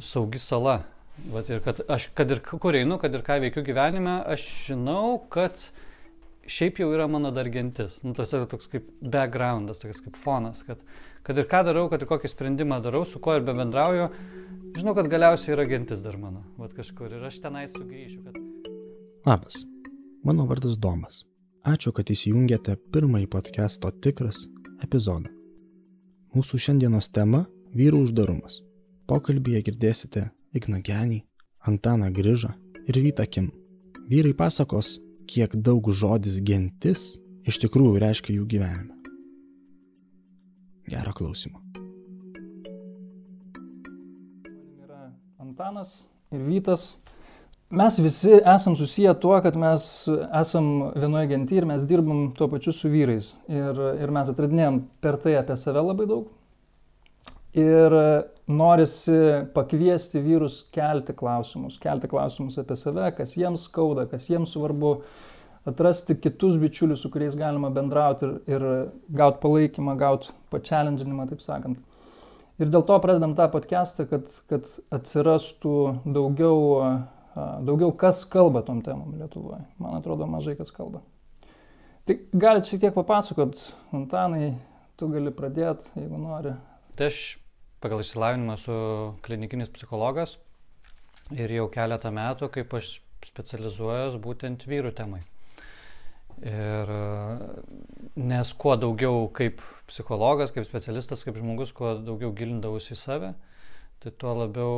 [0.00, 0.82] saugi sala.
[1.30, 5.20] Vat ir kad aš, kad ir kur einu, kad ir ką veikiu gyvenime, aš žinau,
[5.30, 5.60] kad
[6.50, 8.00] šiaip jau yra mano dar gentis.
[8.02, 10.82] Nu, tas yra toks kaip backgroundas, toks kaip fonas, kad,
[11.26, 14.08] kad ir ką darau, kad ir kokį sprendimą darau, su kuo ir be bendrauju,
[14.74, 16.42] žinau, kad galiausiai yra gentis dar mano.
[16.58, 18.24] Vat kažkur ir aš tenai sugrįšiu.
[18.26, 18.42] Kad...
[19.30, 19.62] Labas,
[20.26, 21.22] mano vardas Domas.
[21.64, 24.42] Ačiū, kad įsijungėte pirmąjį podcast'o tikras
[24.84, 25.30] epizodą.
[26.34, 27.46] Mūsų šiandienos tema-
[27.78, 28.60] vyrų uždarumas.
[29.04, 30.20] Pokalbėje girdėsite
[30.56, 31.18] Igną Genį,
[31.68, 32.54] Antaną Grižą
[32.88, 33.50] ir Vytą Kim.
[34.08, 34.94] Vyrai pasakos,
[35.28, 38.96] kiek daug žodis gentis iš tikrųjų reiškia jų gyvenime.
[40.88, 41.60] Gero klausimo.
[45.36, 46.94] Antanas ir Vytas
[47.68, 49.84] mes visi esam susiję tuo, kad mes
[50.40, 53.34] esam vienoje gentyje ir mes dirbam tuo pačiu su vyrais.
[53.52, 56.32] Ir, ir mes atradinėjom per tai apie save labai daug.
[57.54, 57.94] Ir
[58.50, 59.18] norisi
[59.54, 64.96] pakviesti vyrus kelti klausimus, kelti klausimus apie save, kas jiems skauda, kas jiems svarbu,
[65.70, 68.66] atrasti kitus bičiulius, su kuriais galima bendrauti ir, ir
[69.16, 71.78] gauti palaikymą, gauti pačialendžinimą, taip sakant.
[72.58, 76.58] Ir dėl to pradedam tą podcastą, kad, kad atsirastų daugiau
[77.34, 79.64] daugiau kas kalba tom temom Lietuvoje.
[79.78, 81.02] Man atrodo, mažai kas kalba.
[82.04, 83.56] Tai galite šiek tiek papasakot,
[83.96, 84.54] Antanai,
[85.00, 86.52] tu gali pradėti, jeigu nori.
[86.94, 87.22] Tai aš
[87.84, 88.74] pagal išsilavinimą esu
[89.26, 90.38] klinikinis psichologas
[91.36, 95.20] ir jau keletą metų, kaip aš specializuojas būtent vyrų temai.
[96.44, 96.90] Ir
[98.18, 103.34] nes kuo daugiau kaip psichologas, kaip specialistas, kaip žmogus, kuo daugiau gilindavausi į save,
[104.04, 104.74] tai tuo labiau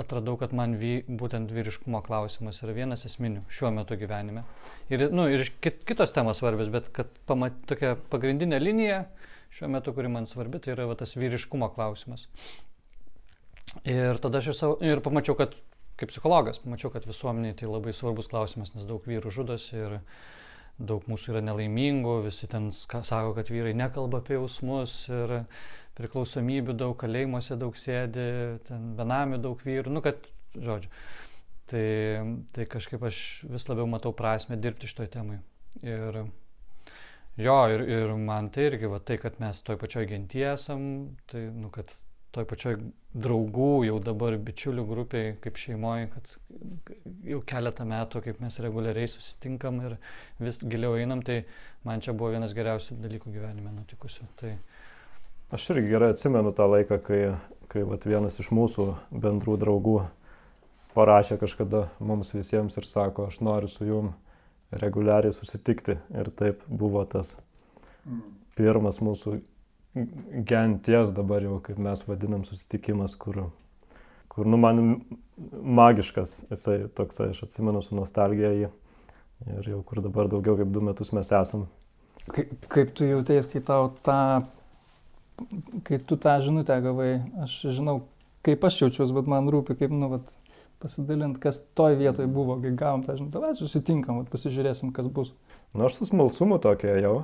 [0.00, 4.46] atradau, kad man vy, būtent vyriškumo klausimas yra vienas esminių šiuo metu gyvenime.
[4.88, 9.02] Ir, nu, ir kit, kitos temos svarbios, bet kad pamat, tokia pagrindinė linija
[9.52, 12.24] šiuo metu, kuri man svarbi, tai yra va, tas vyriškumo klausimas.
[13.84, 15.52] Ir tada aš ir, savo, ir pamačiau, kad
[15.98, 19.98] kaip psichologas, pamačiau, kad visuomeniai tai labai svarbus klausimas, nes daug vyrų žudosi ir
[20.78, 25.40] daug mūsų yra nelaimingų, visi ten sako, kad vyrai nekalba apie jausmus ir
[25.98, 28.26] priklausomybių daug, kalėjimuose daug sėdi,
[28.68, 30.92] ten benamių daug vyrų, nu kad, žodžiu.
[31.68, 31.86] Tai,
[32.54, 35.40] tai kažkaip aš vis labiau matau prasme dirbti šitoj temai.
[35.84, 36.22] Ir
[37.36, 40.86] jo, ir, ir man tai irgi, va, tai, kad mes toj pačioj gentyje esam,
[41.28, 41.92] tai, nu, kad
[42.38, 42.76] toj pačioj
[43.18, 46.34] draugų, jau dabar bičiulių grupiai, kaip šeimoje, kad
[47.26, 49.96] jau keletą metų, kaip mes reguliariai susitinkam ir
[50.40, 51.42] vis giliau einam, tai
[51.84, 54.28] man čia buvo vienas geriausių dalykų gyvenime nutikusių.
[54.38, 54.54] Tai,
[55.48, 57.18] Aš irgi gerai atsimenu tą laiką, kai,
[57.72, 59.94] kai vat, vienas iš mūsų bendrų draugų
[60.92, 64.10] parašė kažkada mums visiems ir sako, aš noriu su jum
[64.68, 65.96] reguliariai susitikti.
[66.12, 67.38] Ir taip buvo tas
[68.58, 69.38] pirmas mūsų
[69.94, 73.46] genties dabar jau, kaip mes vadinam, susitikimas, kur,
[74.28, 75.00] kur nu, man
[75.62, 78.70] magiškas jisai toksai, aš atsimenu su nostalgija jį.
[79.54, 81.68] Ir jau kur dabar daugiau kaip du metus mes esam.
[82.28, 84.20] Kaip, kaip tu jautės, kai tau tą
[85.84, 87.10] kai tu tą žinutę gavai,
[87.42, 88.02] aš žinau,
[88.46, 90.32] kaip aš jaučiuosi, bet man rūpi, kaip, nu, vat,
[90.82, 95.32] pasidalint, kas toj vietoje buvo, kai gavom tą žinutę, vai susitinkam, vat, pasižiūrėsim, kas bus.
[95.72, 97.16] Na, nu, aš su smalsumu tokia jau.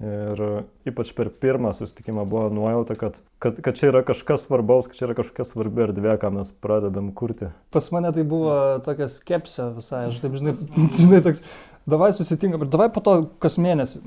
[0.00, 0.40] Ir
[0.88, 5.04] ypač per pirmą susitikimą buvo nuojauta, kad, kad, kad čia yra kažkas svarbaus, kad čia
[5.10, 7.50] yra kažkokia svarbi erdvė, ką mes pradedam kurti.
[7.74, 8.54] Pas mane tai buvo
[8.86, 10.56] tokia skepsė visai, aš taip žinai,
[11.02, 11.44] žinai toks,
[11.84, 14.00] davai susitinkam ir davai po to kas mėnesį.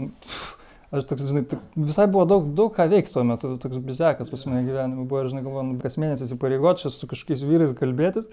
[0.95, 1.45] Aš toks, žinai,
[1.77, 5.29] visai buvo daug, daug ką veikti tuo metu, toks bizekas pas mane gyvenime buvo ir,
[5.29, 8.31] žinai, galvoju, nu, kas mėnesį įsipareigoti čia su kažkokiais vyrais kalbėtis.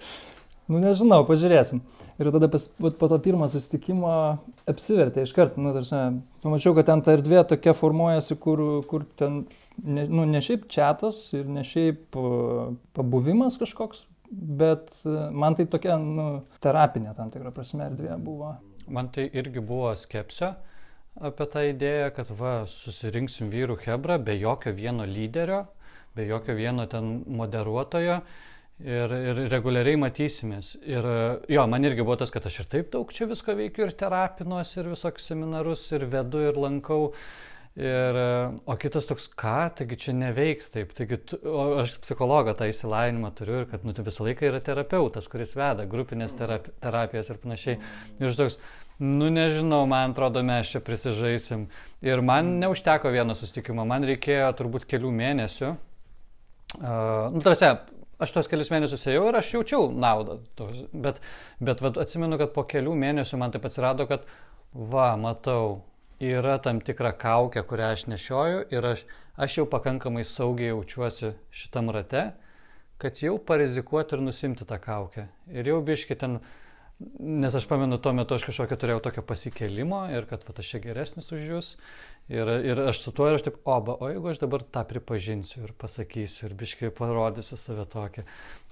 [0.71, 1.81] Nu, nežinau, pažiūrėsim.
[2.21, 4.13] Ir tada pas, po to pirmo susitikimo
[4.69, 5.99] apsivertė iš karto, nu, tarsi,
[6.45, 9.41] pamačiau, kad ten ta erdvė tokia formuojasi, kur, kur ten,
[9.83, 12.15] ne, nu, ne šiaip čatas ir ne šiaip
[12.95, 14.93] pabuvimas kažkoks, bet
[15.35, 16.27] man tai tokia, nu,
[16.63, 18.55] terapinė tam tikra prasme erdvė buvo.
[18.87, 20.53] Man tai irgi buvo skepsio
[21.23, 25.65] apie tą idėją, kad va, susirinksim vyrų hebrą be jokio vieno lyderio,
[26.15, 28.21] be jokio vieno ten moderuotojo
[28.83, 30.73] ir, ir reguliariai matysimės.
[30.87, 31.07] Ir
[31.51, 34.75] jo, man irgi buvo tas, kad aš ir taip daug čia visko veikiu ir terapinuos,
[34.77, 37.09] ir visokius seminarus, ir vedu, ir lankau.
[37.73, 38.17] Ir,
[38.69, 41.39] o kitas toks, ką, taigi čia neveiks taip, taigi tu,
[41.81, 45.87] aš psichologą tą įsilavinimą turiu ir kad nu, tai visą laiką yra terapeutas, kuris veda
[45.89, 47.79] grupinės terapi, terapijas ir panašiai.
[48.19, 48.59] Ir aš toks,
[49.01, 51.65] nu nežinau, man atrodo, mes čia prisižaisim.
[52.05, 55.73] Ir man neužteko vieno susitikimo, man reikėjo turbūt kelių mėnesių.
[56.73, 57.73] Uh, nu, tarsi,
[58.23, 60.39] aš tos kelius mėnesius ėjau ir aš jaučiau naudą.
[60.59, 61.21] Tos, bet
[61.59, 64.27] bet vat, atsimenu, kad po kelių mėnesių man taip atsirado, kad
[64.73, 65.81] va, matau,
[66.23, 69.03] yra tam tikra kaukė, kurią aš nešioju ir aš,
[69.35, 72.31] aš jau pakankamai saugiai jaučiuosi šitam rate,
[73.01, 75.27] kad jau parizikuoti ir nusimti tą kaukę.
[75.51, 76.39] Ir jau biški ten,
[77.19, 80.81] nes aš pamenu, tuo metu aš kažkokio turėjau tokio pasikelimo ir kad va, aš čia
[80.83, 81.69] geresnis už jūs.
[82.31, 84.85] Ir, ir aš su tuo ir aš taip, o, ba, o jeigu aš dabar tą
[84.87, 88.23] pripažinsiu ir pasakysiu ir biškai parodysiu save tokį.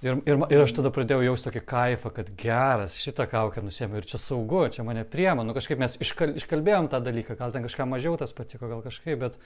[0.06, 4.08] Ir, ir, ir aš tada pradėjau jausti tokį kaifą, kad geras, šitą kaukę nusėmiau ir
[4.08, 5.44] čia saugu, čia mane priema.
[5.44, 9.20] Nu kažkaip mes iškal, iškalbėjom tą dalyką, gal ten kažką mažiau tas patiko, gal kažkaip,
[9.20, 9.36] bet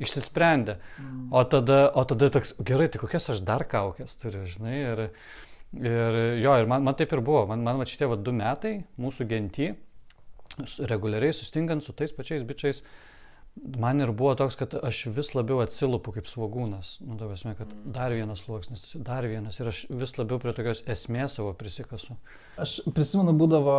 [0.00, 0.76] išsisprendė.
[1.00, 1.24] Mm.
[1.32, 4.76] O tada, o tada toks, gerai, tai kokias aš dar kaukės turiu, žinai.
[4.92, 5.02] Ir,
[5.78, 7.46] ir jo, ir man, man taip ir buvo.
[7.50, 9.72] Man, man va šitie va du metai mūsų genty,
[10.90, 12.82] reguliariai sustinkant su tais pačiais bičiais,
[13.80, 16.94] man ir buvo toks, kad aš vis labiau atsilupu kaip svagūnas.
[17.04, 17.92] Nu, tavasme, kad mm.
[17.96, 19.58] dar vienas sluoksnis, dar vienas.
[19.60, 22.16] Ir aš vis labiau prie tokios esmės savo prisikasu.
[22.60, 23.76] Aš prisimenu, būdavo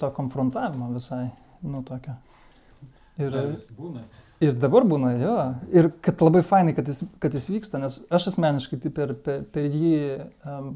[0.00, 1.26] to konfrontavimo visai,
[1.64, 2.16] nu, tokio.
[3.16, 3.32] Ir,
[4.44, 5.36] ir dabar būna, jo.
[5.72, 9.46] Ir kad labai fainai, kad jis, kad jis vyksta, nes aš asmeniškai tai per, per,
[9.54, 9.94] per jį,
[10.44, 10.74] um,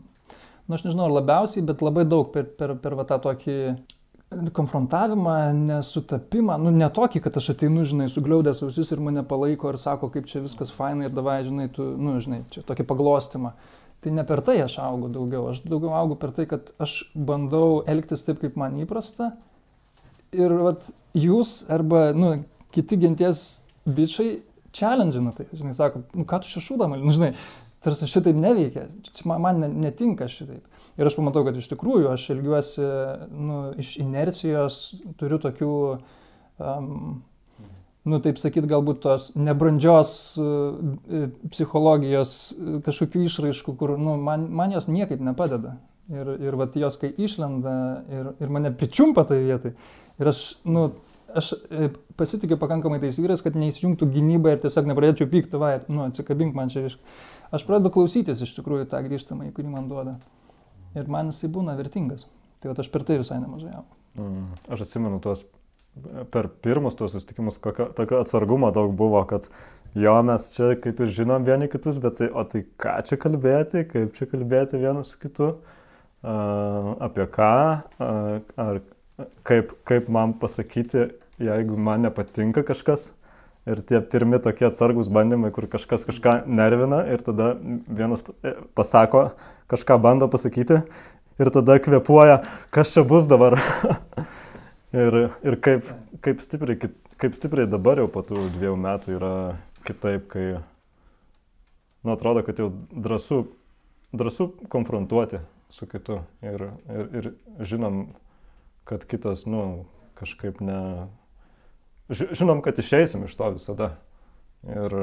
[0.70, 3.56] nu aš nežinau, ar labiausiai, bet labai daug per, per, per va, tą tokį
[4.54, 5.34] konfrontavimą,
[5.66, 10.12] nesutapimą, nu ne tokį, kad aš ateinu, žinai, sugliaudęs ausis ir mane palaiko ir sako,
[10.14, 13.56] kaip čia viskas fainai ir davai, žinai, tu, nu, žinai, čia tokį paglostimą.
[14.00, 17.82] Tai ne per tai aš augu daugiau, aš daugiau augu per tai, kad aš bandau
[17.90, 19.32] elgtis taip, kaip man įprasta
[20.32, 20.86] ir vat,
[21.18, 22.36] jūs arba nu,
[22.72, 23.42] kiti genties
[23.90, 24.38] bičiai
[24.72, 27.32] challengina tai, žinai, sako, nu ką tu čia šūdama, nu, žinai,
[27.84, 28.88] tarsi šitaip neveikia,
[29.24, 30.66] man, netinka šitaip.
[31.00, 32.86] Ir aš pamatau, kad iš tikrųjų aš elgiuosi
[33.32, 34.80] nu, iš inercijos,
[35.20, 35.76] turiu tokių,
[36.60, 37.20] um,
[38.10, 40.12] nu taip sakyt, galbūt tos nebrandžios
[40.42, 45.78] uh, psichologijos uh, kažkokių išraiškų, kur nu, man, man jos niekaip nepadeda.
[46.10, 47.72] Ir, ir vat jos, kai išlenda
[48.10, 49.76] ir, ir mane pričiumpa tai vietai,
[50.20, 50.90] Ir aš, nu,
[51.34, 51.88] aš e,
[52.20, 56.72] pasitikiu pakankamai tais vyrais, kad neįsijungtų gynybą ir tiesiog nepradėčiau pykti, va, nu, atsikabink man
[56.72, 56.98] čia iš...
[57.50, 60.18] Aš pradedu klausytis iš tikrųjų tą grįžtamą, kurį man duoda.
[60.94, 62.26] Ir man jisai būna vertingas.
[62.60, 63.86] Tai va, aš per tai visai nemažai jau.
[64.20, 65.42] Mm, aš atsimenu tuos
[66.30, 69.48] per pirmus tuos susitikimus, kokio, tokio atsargumo daug buvo, kad
[69.98, 73.84] jo mes čia kaip ir žinom vieni kitus, bet tai, o tai ką čia kalbėti,
[73.90, 77.54] kaip čia kalbėti vienas su kitu, uh, apie ką,
[77.98, 78.82] uh, ar
[79.46, 81.08] kaip, kaip man pasakyti,
[81.42, 83.10] jeigu man nepatinka kažkas.
[83.68, 89.26] Ir tie pirmi tokie atsargus bandymai, kur kažkas kažką nervina ir tada vienas e, pasako,
[89.68, 90.80] kažką bando pasakyti
[91.40, 92.40] ir tada kvepuoja,
[92.72, 93.58] kas čia bus dabar.
[95.04, 95.86] ir ir kaip,
[96.24, 96.90] kaip, stipriai,
[97.20, 99.34] kaip stipriai dabar jau po tų dviejų metų yra
[99.86, 100.46] kitaip, kai,
[102.04, 103.44] nu, atrodo, kad jau drąsu,
[104.12, 105.40] drąsu konfrontuoti
[105.70, 108.02] su kitu ir, ir, ir žinom,
[108.88, 109.86] kad kitas, nu,
[110.18, 111.08] kažkaip ne...
[112.10, 113.92] Žinom, kad išeisim iš to visada.
[114.66, 114.94] Ir,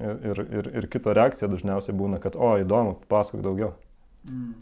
[0.00, 3.74] ir, ir, ir kito reakcija dažniausiai būna, kad, o, įdomu, pasakok daugiau.
[4.24, 4.56] Mm.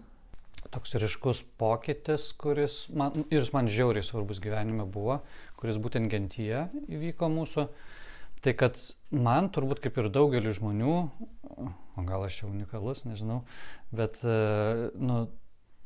[0.75, 5.21] Toks ryškus pokytis, kuris man, ir jis man žiauriai svarbus gyvenime buvo,
[5.61, 7.69] kuris būtent gentyje įvyko mūsų,
[8.45, 8.77] tai kad
[9.15, 10.97] man turbūt kaip ir daugeliu žmonių,
[11.63, 13.41] o gal aš čia unikalus, nežinau,
[13.95, 14.21] bet,
[14.99, 15.23] nu,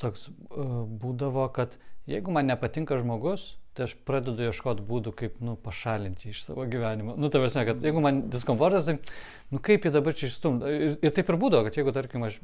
[0.02, 1.78] toks būdavo, kad
[2.10, 7.14] Jeigu man nepatinka žmogus, tai aš pradedu ieškoti būdų, kaip, nu, pašalinti iš savo gyvenimo.
[7.16, 8.98] Nu, tavęs ne, kad jeigu man diskomfortas, tai,
[9.52, 10.72] nu, kaip jį dabar čia išstumti.
[10.72, 12.36] Ir, ir taip ir būdavo, kad jeigu, tarkim, aš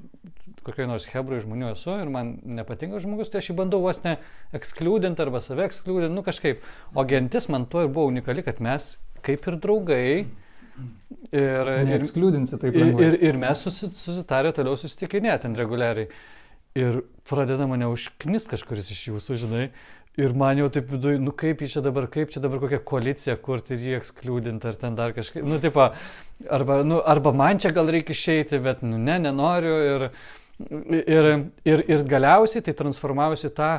[0.64, 4.16] kokioj nors hebrui žmonių esu ir man nepatinka žmogus, tai aš jį bandau vos ne
[4.56, 6.64] ekskliūdinti arba save ekskliūdinti, nu, kažkaip.
[6.96, 8.94] O gentis man to ir buvo unikali, kad mes
[9.26, 10.10] kaip ir draugai.
[11.34, 16.06] Ir, ir, taip ir, ir, ir mes susitarę toliau susitikinėti ten reguliariai.
[16.76, 19.68] Ir pradeda mane užknist kažkuris iš jūsų, žinai.
[20.18, 23.76] Ir man jau taip viduje, nu kaip čia dabar, kaip čia dabar kokią koaliciją kurti
[23.76, 25.78] ir jį ekskliūdinti, ar ten dar kažkaip, nu taip,
[26.50, 29.76] arba, nu, arba man čia gal reikia išeiti, bet, nu ne, nenoriu.
[29.92, 30.06] Ir,
[30.98, 31.30] ir,
[31.70, 33.76] ir, ir galiausiai tai transformavosi tą,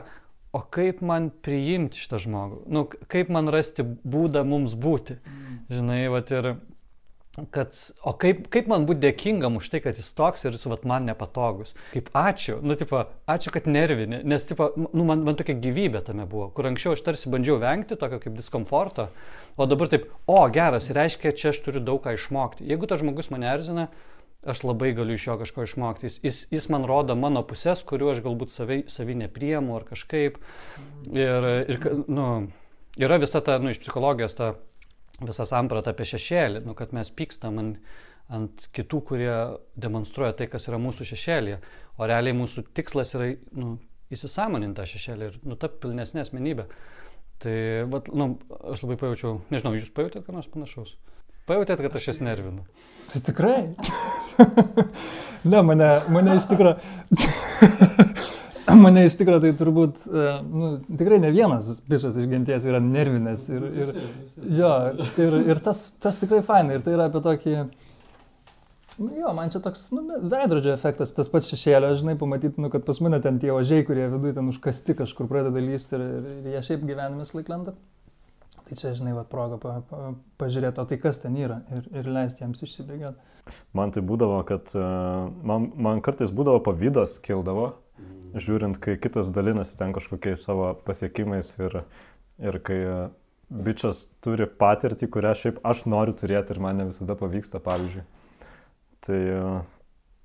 [0.55, 5.19] o kaip man priimti šitą žmogų, nu, kaip man rasti būdą mums būti.
[5.19, 5.57] Mm.
[5.75, 6.53] Žinai, vat ir
[7.51, 7.75] kad,
[8.07, 11.07] o kaip, kaip man būti dėkingam už tai, kad jis toks ir jis vat, man
[11.09, 11.73] nepatogus.
[11.93, 16.27] Kaip ačiū, nu, tipo, ačiū, kad nervinė, nes, tipo, nu, man, man tokia gyvybė tame
[16.29, 19.09] buvo, kur anksčiau aš tarsi bandžiau vengti tokio kaip diskomforto,
[19.57, 22.67] o dabar taip, o geras, reiškia, čia aš turiu daug ką išmokti.
[22.69, 23.89] Jeigu tas žmogus mane erzina,
[24.47, 26.07] aš labai galiu iš jo kažko išmokti.
[26.07, 30.39] Jis, jis, jis man rodo mano pusės, kuriuo aš galbūt savai, savai nepriemu ar kažkaip.
[31.11, 32.29] Ir, ir nu,
[32.99, 34.53] yra visa ta, nu, iš psichologijos ta
[35.25, 37.81] visą sampratą apie šešėlį, nu, kad mes pykstam ant,
[38.29, 39.33] ant kitų, kurie
[39.79, 41.59] demonstruoja tai, kas yra mūsų šešėlėje,
[41.99, 43.75] o realiai mūsų tikslas yra nu,
[44.13, 46.69] įsisamoninti tą šešėlį ir nutapti pilnesnė asmenybė.
[47.39, 47.55] Tai,
[47.91, 48.33] vat, nu,
[48.73, 50.97] aš labai pajaučiau, nežinau, jūs pajutėte ką nors panašaus?
[51.49, 52.65] pajutėt, kad aš jas nervinu?
[53.09, 53.57] Tai tikrai.
[55.51, 56.75] ne, mane, mane iš tikrųjų.
[58.83, 63.45] mane iš tikrųjų tai turbūt, e, nu, tikrai ne vienas bišas iš genties yra nervinės.
[63.51, 63.91] Ir, ir,
[64.59, 64.71] jo,
[65.21, 66.79] ir, ir tas, tas tikrai fainai.
[66.79, 67.55] Ir tai yra apie tokį...
[68.99, 72.83] Nu, jo, man čia toks nu, veidrodžio efektas, tas pats šešėlio, žinai, pamatyti, nu, kad
[72.87, 76.57] pas mane ten tie ožiai, kurie viduje ten užkasti kažkur pradeda lysti ir, ir, ir
[76.57, 77.77] jie šiaip gyvenimis laiklanda.
[78.67, 80.11] Tai čia, žinai, va, proga pa, pa,
[80.41, 83.29] pažiūrėti, o tai kas ten yra ir, ir leisti jiems išsibėgėti.
[83.73, 84.83] Man tai būdavo, kad e,
[85.47, 87.71] man, man kartais būdavo pavydas kildavo,
[88.35, 91.81] žiūrint, kai kitas dalinasi ten kažkokiais savo pasiekimais ir,
[92.41, 92.79] ir kai
[93.49, 98.05] bičias turi patirtį, kurią šiaip aš noriu turėti ir man ne visada pavyksta, pavyzdžiui.
[99.05, 99.19] Tai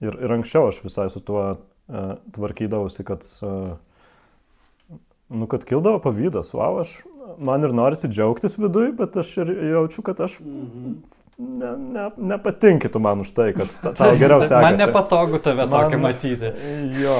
[0.04, 4.98] ir, ir anksčiau aš visai su tuo uh, tvarkydavausi, kad, uh,
[5.32, 6.98] nu, kad kildavo pavydas, wow, aš,
[7.38, 10.98] man ir norisi džiaugtis viduje, bet aš ir jaučiu, kad aš mhm
[11.38, 14.66] ne, ne, nepatinkytų man už tai, kad ta, tau geriau sekasi.
[14.66, 16.52] Man nepatogu tave man, tokia matyti.
[17.00, 17.16] Jo.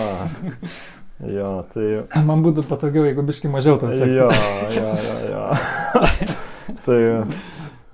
[1.25, 1.89] Jo, tai...
[2.29, 4.81] Man būtų patogiau, jeigu biškai mažiau tau sekasi.
[4.81, 5.31] Jo, jo, jo.
[5.31, 5.45] jo.
[6.87, 6.99] tai,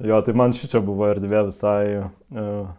[0.09, 2.71] jo, tai man ši čia buvo erdvė visai uh,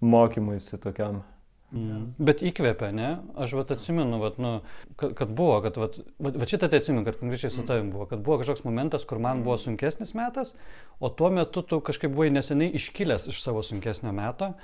[0.00, 1.24] mokymuisi tokiam.
[1.68, 2.14] Mm.
[2.24, 3.08] Bet įkvėpia, ne?
[3.36, 4.54] Aš vat atsimenu, vat, nu,
[4.96, 8.06] kad, kad buvo, kad vat, vat, vat šitą tai atsimenu, kad konkrečiai su tavim buvo,
[8.08, 10.54] kad buvo kažkoks momentas, kur man buvo sunkesnis metas,
[10.96, 14.54] o tuo metu tu kažkaip buvai neseniai iškilęs iš savo sunkesnio meto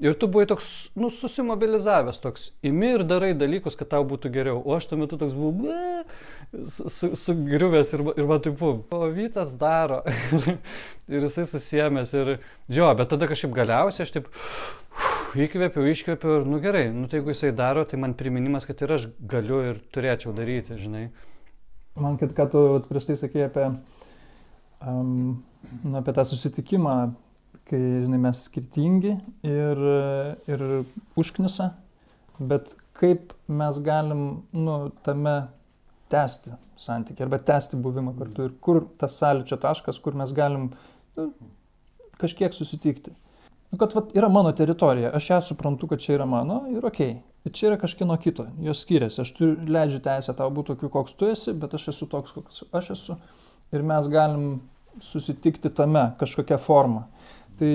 [0.00, 0.66] ir tu buvai toks,
[0.98, 5.18] nu, susimobilizavęs, toks, imi ir darai dalykus, kad tau būtų geriau, o aš tuo metu
[5.20, 6.04] toks buvau,
[7.22, 10.02] sugriuvęs su, su ir, ir man taip buvo, o Vytas daro.
[11.06, 12.28] Ir jisai susijęmęs ir
[12.74, 14.26] jo, bet tada kažkaip galiausiai aš taip
[15.44, 18.94] įkvėpiau, iškvėpiau ir, nu gerai, nu tai jeigu jisai daro, tai man priminimas, kad ir
[18.96, 21.08] aš galiu ir turėčiau daryti, žinai.
[21.96, 23.66] Man, kad ką tu prieš tai sakėjai apie,
[24.84, 25.10] um,
[25.82, 26.96] nu, apie tą susitikimą,
[27.66, 29.16] kai, žinai, mes skirtingi
[29.48, 29.82] ir,
[30.52, 30.64] ir
[31.18, 31.72] užknisa,
[32.38, 34.22] bet kaip mes galim,
[34.54, 35.36] nu, tame
[36.12, 40.70] tęsti santykį arba tęsti buvimą kartu ir kur tas sąlyčio taškas, kur mes galim
[41.16, 41.30] nu,
[42.20, 43.14] kažkiek susitikti.
[43.70, 47.00] Nu, kad vat, yra mano teritorija, aš ją suprantu, kad čia yra mano ir ok.
[47.46, 49.20] Ir čia yra kažkieno kito, jos skiriasi.
[49.22, 52.64] Aš turiu, leidžiu teisę tau būti tokiu, koks tu esi, bet aš esu toks, koks
[52.74, 53.18] aš esu.
[53.74, 54.46] Ir mes galim
[55.02, 57.04] susitikti tame kažkokią formą.
[57.58, 57.72] Tai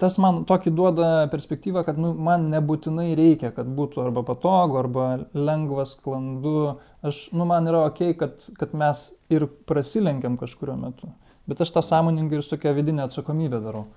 [0.00, 5.08] tas man tokį duoda perspektyvą, kad nu, man nebūtinai reikia, kad būtų arba patogu, arba
[5.32, 6.76] lengvas, sklandu.
[7.06, 11.10] Aš, nu, man yra ok, kad, kad mes ir prasilenkiam kažkurio metu.
[11.48, 13.88] Bet aš tą sąmoningai ir su tokia vidinė atsakomybė darau.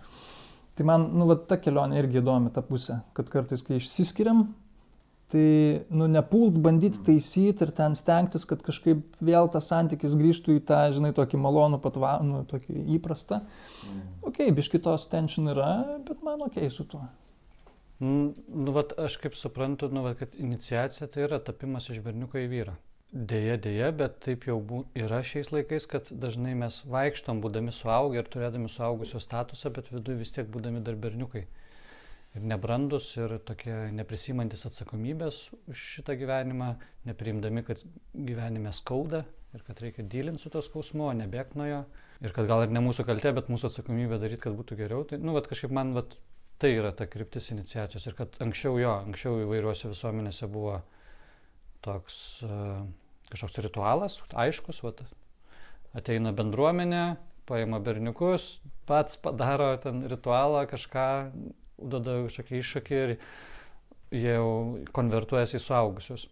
[0.75, 4.49] Tai man, nu, va, ta kelionė irgi įdomi, ta pusė, kad kartais, kai išsiskiriam,
[5.31, 5.45] tai,
[5.95, 10.81] nu, nepult bandyti taisyti ir ten stengtis, kad kažkaip vėl tas santykis grįžtų į tą,
[10.95, 13.39] žinai, tokį malonų, patva, nu, tokį įprastą.
[13.87, 14.01] Mm.
[14.27, 15.71] Ok, biškitos tension yra,
[16.07, 17.05] bet man ok su tuo.
[18.03, 18.33] Mm,
[18.65, 22.49] nu, vat, aš kaip suprantu, nu, vat, kad iniciacija tai yra tapimas iš berniuko į
[22.51, 22.75] vyrą.
[23.15, 24.57] Deja, deja, bet taip jau
[24.99, 30.19] yra šiais laikais, kad dažnai mes vaikštom būdami suaugę ir turėdami suaugusio statusą, bet viduje
[30.19, 31.45] vis tiek būdami dar berniukai.
[32.35, 35.37] Ir nebrandus, ir tokie neprisimantis atsakomybės
[35.71, 36.73] už šitą gyvenimą,
[37.07, 37.85] nepriimdami, kad
[38.31, 39.23] gyvenime skauda
[39.55, 41.79] ir kad reikia dylinti su to skausmu, o nebėgti nuo jo.
[42.19, 45.07] Ir kad gal ir ne mūsų kaltė, bet mūsų atsakomybė daryti, kad būtų geriau.
[45.07, 46.19] Tai, nu, vat, kažkaip man, vat,
[46.59, 48.11] tai yra ta kryptis iniciacijos.
[48.11, 50.81] Ir kad anksčiau jo, anksčiau įvairiuose visuomenėse buvo
[51.87, 52.83] toks uh,
[53.31, 55.01] kažkoks ritualas, aiškus, vat,
[55.97, 57.05] ateina bendruomenė,
[57.49, 61.07] paima berniukus, pats padaro ten ritualą, kažką,
[61.79, 63.13] duoda kažkokį iššūkį ir
[64.15, 64.47] jie jau
[64.95, 66.29] konvertuojasi į suaugusius.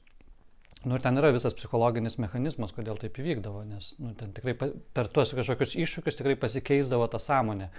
[0.84, 5.08] Nu, ir ten yra visas psichologinis mechanizmas, kodėl taip įvykdavo, nes nu, ten tikrai per
[5.16, 7.70] tuos kažkokius iššūkius tikrai pasikeisdavo ta sąmonė.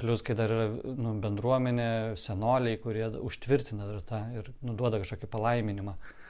[0.00, 5.94] Plus, kai dar yra nu, bendruomenė, senoliai, kurie užtvirtina dar tą ir nuduoda kažkokį palaiminimą.
[5.94, 6.23] Uh,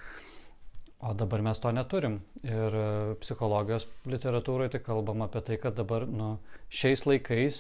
[1.05, 2.15] O dabar mes to neturim.
[2.49, 2.85] Ir e,
[3.21, 6.29] psichologijos literatūroje tai kalbam apie tai, kad dabar nu,
[6.73, 7.59] šiais laikais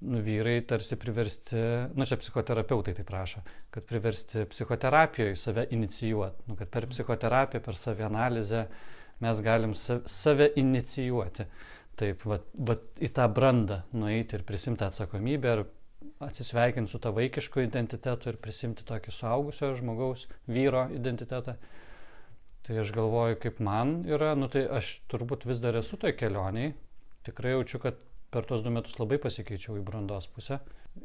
[0.00, 1.60] nu, vyrai tarsi priversti,
[1.92, 3.42] nu čia psichoterapeutai tai prašo,
[3.74, 8.62] kad priversti psichoterapijoje save inicijuoti, nu, kad per psichoterapiją, per savianalizę
[9.20, 11.44] mes galim save inicijuoti.
[12.00, 15.66] Taip, va, va, į tą brandą nueiti ir prisimti atsakomybę ir
[16.24, 21.58] atsisveikinti su tą vaikišku identitetu ir prisimti tokį suaugusio žmogaus, vyro identitetą
[22.66, 26.74] Tai aš galvoju, kaip man yra, nu tai aš turbūt vis dar esu toj kelioniai.
[27.26, 27.96] Tikrai jaučiu, kad
[28.30, 30.60] per tuos du metus labai pasikeičiau į brandos pusę.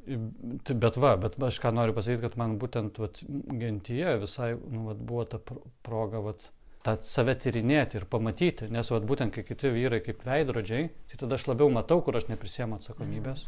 [0.06, 3.22] Bet va, bet aš ką noriu pasakyti, kad man būtent vat,
[3.62, 5.40] gentyje visai nu, vat, buvo ta
[5.86, 6.48] proga vat,
[6.86, 8.70] tą save tyrinėti ir pamatyti.
[8.74, 12.28] Nes vat, būtent kai kiti vyrai kaip veidrodžiai, tai tada aš labiau matau, kur aš
[12.34, 13.48] neprisėmu atsakomybės.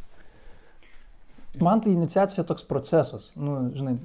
[1.62, 3.96] Man tai iniciacija toks procesas, nu, žinai,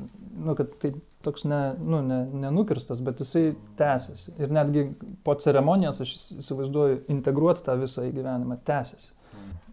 [0.41, 4.35] nu, kad tai toks ne, nu, ne, nenukirstas, bet jisai tęsiasi.
[4.41, 4.87] Ir netgi
[5.25, 9.13] po ceremonijos aš įsivaizduoju integruoti tą visą į gyvenimą, tęsiasi.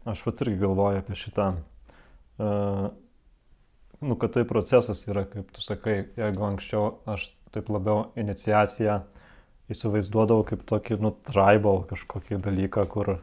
[0.10, 1.54] Aš pat irgi galvoju apie šitą.
[2.40, 2.90] Uh,
[4.02, 9.02] nu, kad tai procesas yra, kaip tu sakai, jeigu anksčiau aš taip labiau iniciaciją
[9.70, 13.18] įsivaizduodavau kaip tokį, nu, tribal kažkokį dalyką, kur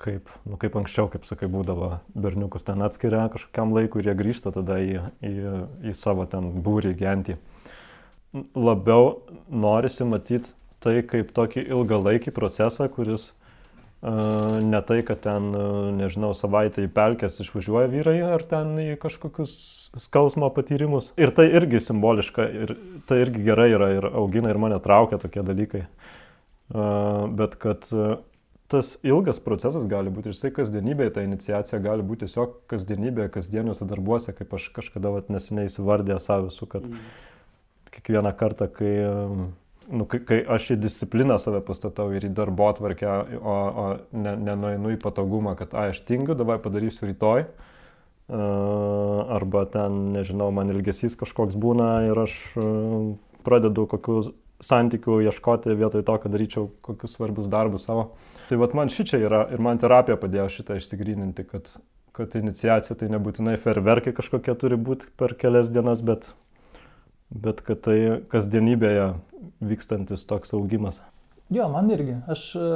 [0.00, 4.54] kaip, nu, kaip anksčiau, kaip sakai, būdavo, berniukus ten atskiria kažkokiam laikui ir jie grįžta
[4.54, 5.34] tada į, į,
[5.90, 7.36] į savo ten būrį gentį.
[8.54, 9.12] Labiau
[9.50, 13.30] norisi matyti tai kaip tokį ilgalaikį procesą, kuris
[14.00, 15.50] ne tai, kad ten,
[15.98, 19.52] nežinau, savaitę į pelkės išvažiuoja vyrai ar ten į kažkokius
[20.00, 21.10] skausmo patyrimus.
[21.20, 22.72] Ir tai irgi simboliška, ir
[23.10, 25.84] tai irgi gerai yra ir augina ir mane traukia tokie dalykai.
[26.70, 27.90] Bet kad
[28.70, 33.88] tas ilgas procesas gali būti ir jisai kasdienybėje, ta iniciacija gali būti tiesiog kasdienybėje, kasdieniuose
[33.90, 37.08] darbuose, kaip aš kažkada vat, neseniai įsivardė savisu, kad mm.
[37.96, 38.94] kiekvieną kartą, kai
[39.90, 43.10] nu, kai, kai aš į discipliną save pastatau ir į darbo atvarkę,
[43.40, 47.48] o, o ne, nenueinu į patogumą, kad, a, aš tingiu, davai padarysiu rytoj.
[48.30, 53.08] Uh, arba ten, nežinau, man ilgesys kažkoks būna ir aš uh,
[53.42, 54.28] pradedu kokius
[54.62, 58.12] santykių ieškoti vietoj to, kad daryčiau kokius svarbius darbus savo.
[58.50, 61.70] Tai vad man šičia yra ir man terapija padėjo šitą išsigryninti, kad,
[62.16, 66.32] kad iniciacija tai nebūtinai ferverkai kažkokie turi būti per kelias dienas, bet
[67.30, 67.98] bet kad tai
[68.30, 69.06] kasdienybėje
[69.62, 71.00] vykstantis toks augimas.
[71.50, 72.16] Jo, man irgi.
[72.30, 72.70] Aš e,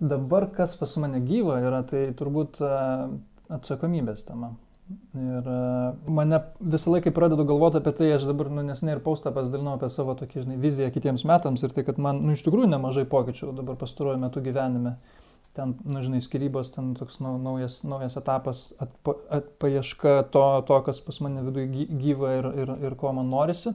[0.00, 2.70] dabar, kas pas mane gyva yra, tai turbūt e,
[3.56, 4.52] atsakomybės tema.
[4.86, 5.60] Ir e,
[6.14, 9.88] mane visą laiką pradedu galvoti apie tai, aš dabar, nu, nesnei ir paustą pasidalinau apie
[9.90, 13.50] savo tokį, žinai, viziją kitiems metams ir tai, kad man, nu, iš tikrųjų nemažai pokyčių
[13.56, 14.94] dabar pastaruoju metu gyvenime.
[15.56, 21.00] Ten, nu, žinai, skirybos, ten toks nu, naujas, naujas etapas, atpa, atpaieška to, to, kas
[21.02, 23.72] pas mane viduje gyva ir, ir, ir ko man norisi.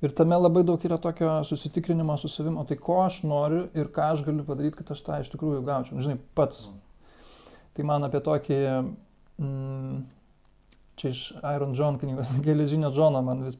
[0.00, 3.90] Ir tame labai daug yra tokio susitikrinimo su savim, o tai ko aš noriu ir
[3.92, 5.98] ką aš galiu padaryti, kad aš tą iš tikrųjų gaučiau.
[5.98, 6.70] Nu, žinai, pats.
[7.76, 8.62] Tai man apie tokį,
[9.42, 10.00] mm,
[11.00, 13.56] čia iš Iron John knygos, geležinio Džono, man vis,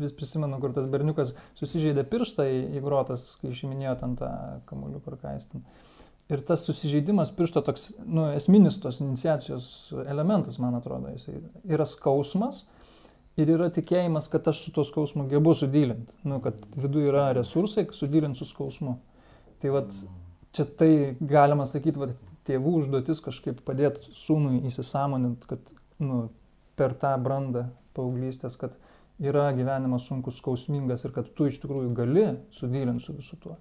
[0.00, 4.32] vis prisimenu, kur tas berniukas susižeidė pirštą į, į grotas, kai išiminėjo ten tą
[4.68, 5.64] ką jis ten.
[6.30, 9.64] Ir tas susižeidimas piršto toks, nu, esminis tos iniciacijos
[10.04, 11.26] elementas, man atrodo, jis
[11.66, 12.62] yra skausmas,
[13.40, 16.14] ir yra tikėjimas, kad aš su to skausmu gebu sudylinti.
[16.28, 18.96] Nu, kad viduje yra resursai, sudylinti su skausmu.
[19.60, 19.90] Tai vat,
[20.56, 22.14] čia tai galima sakyti, vat,
[22.48, 26.28] tėvų užduotis kažkaip padėti sūnui įsisamonint, kad nu,
[26.80, 28.76] per tą brandą paauglystės, kad
[29.20, 33.58] yra gyvenimas sunkus, skausmingas ir kad tu iš tikrųjų gali sudylinti su visu tuo.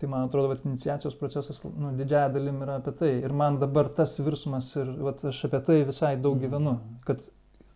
[0.00, 3.10] Tai man atrodo, kad iniciacijos procesas nu, didžiaja dalim yra apie tai.
[3.20, 6.78] Ir man dabar tas virsmas ir vat, aš apie tai visai daug gyvenu.
[7.04, 7.26] Kad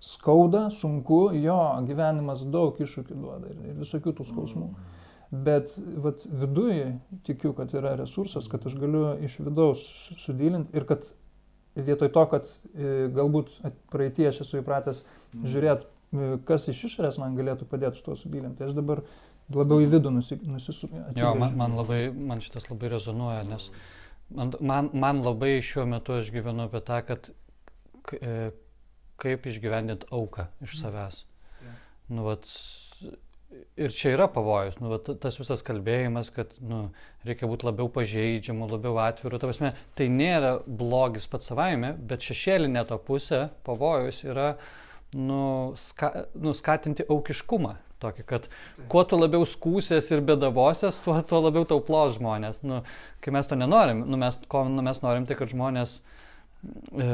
[0.04, 4.70] skauda, sunku, jo, gyvenimas daug iššūkių duoda ir, ir visokių tų skausmų.
[5.44, 6.94] Bet vat, viduje
[7.28, 9.84] tikiu, kad yra resursas, kad aš galiu iš vidaus
[10.24, 11.10] sudylinti ir kad
[11.76, 13.52] vietoj to, kad e, galbūt
[13.92, 18.66] praeitie aš esu įpratęs žiūrėti, e, kas iš išorės man galėtų padėti su tuo sudylinti,
[18.66, 19.02] aš dabar
[19.54, 21.04] labiau į vidų nusisukau.
[21.18, 23.68] Jo, man, man, labai, man šitas labai rezonuoja, nes
[24.30, 27.30] man, man, man labai šiuo metu aš gyvenu apie tą, kad
[28.20, 28.52] e,
[29.20, 30.82] kaip išgyvendinti auką iš mhm.
[30.82, 31.22] savęs.
[32.12, 32.44] Nu, vat,
[33.76, 36.86] ir čia yra pavojus, nu, tas visas kalbėjimas, kad nu,
[37.26, 39.40] reikia būti labiau pažeidžiamu, labiau atviru.
[39.42, 44.54] Prasme, tai nėra blogis pats savaime, bet šešėlinė to pusė, pavojus yra
[45.14, 47.76] nu, ska, nuskatinti aukiškumą.
[48.04, 48.48] Tokį, kad
[48.92, 52.60] kuo tu labiau skūsės ir bedavosies, tuo, tuo labiau tau plos žmonės.
[52.66, 52.82] Nu,
[53.24, 56.02] kai mes to nenorim, nu, mes, ko nu, mes norim, tai kad žmonės
[56.64, 57.06] E,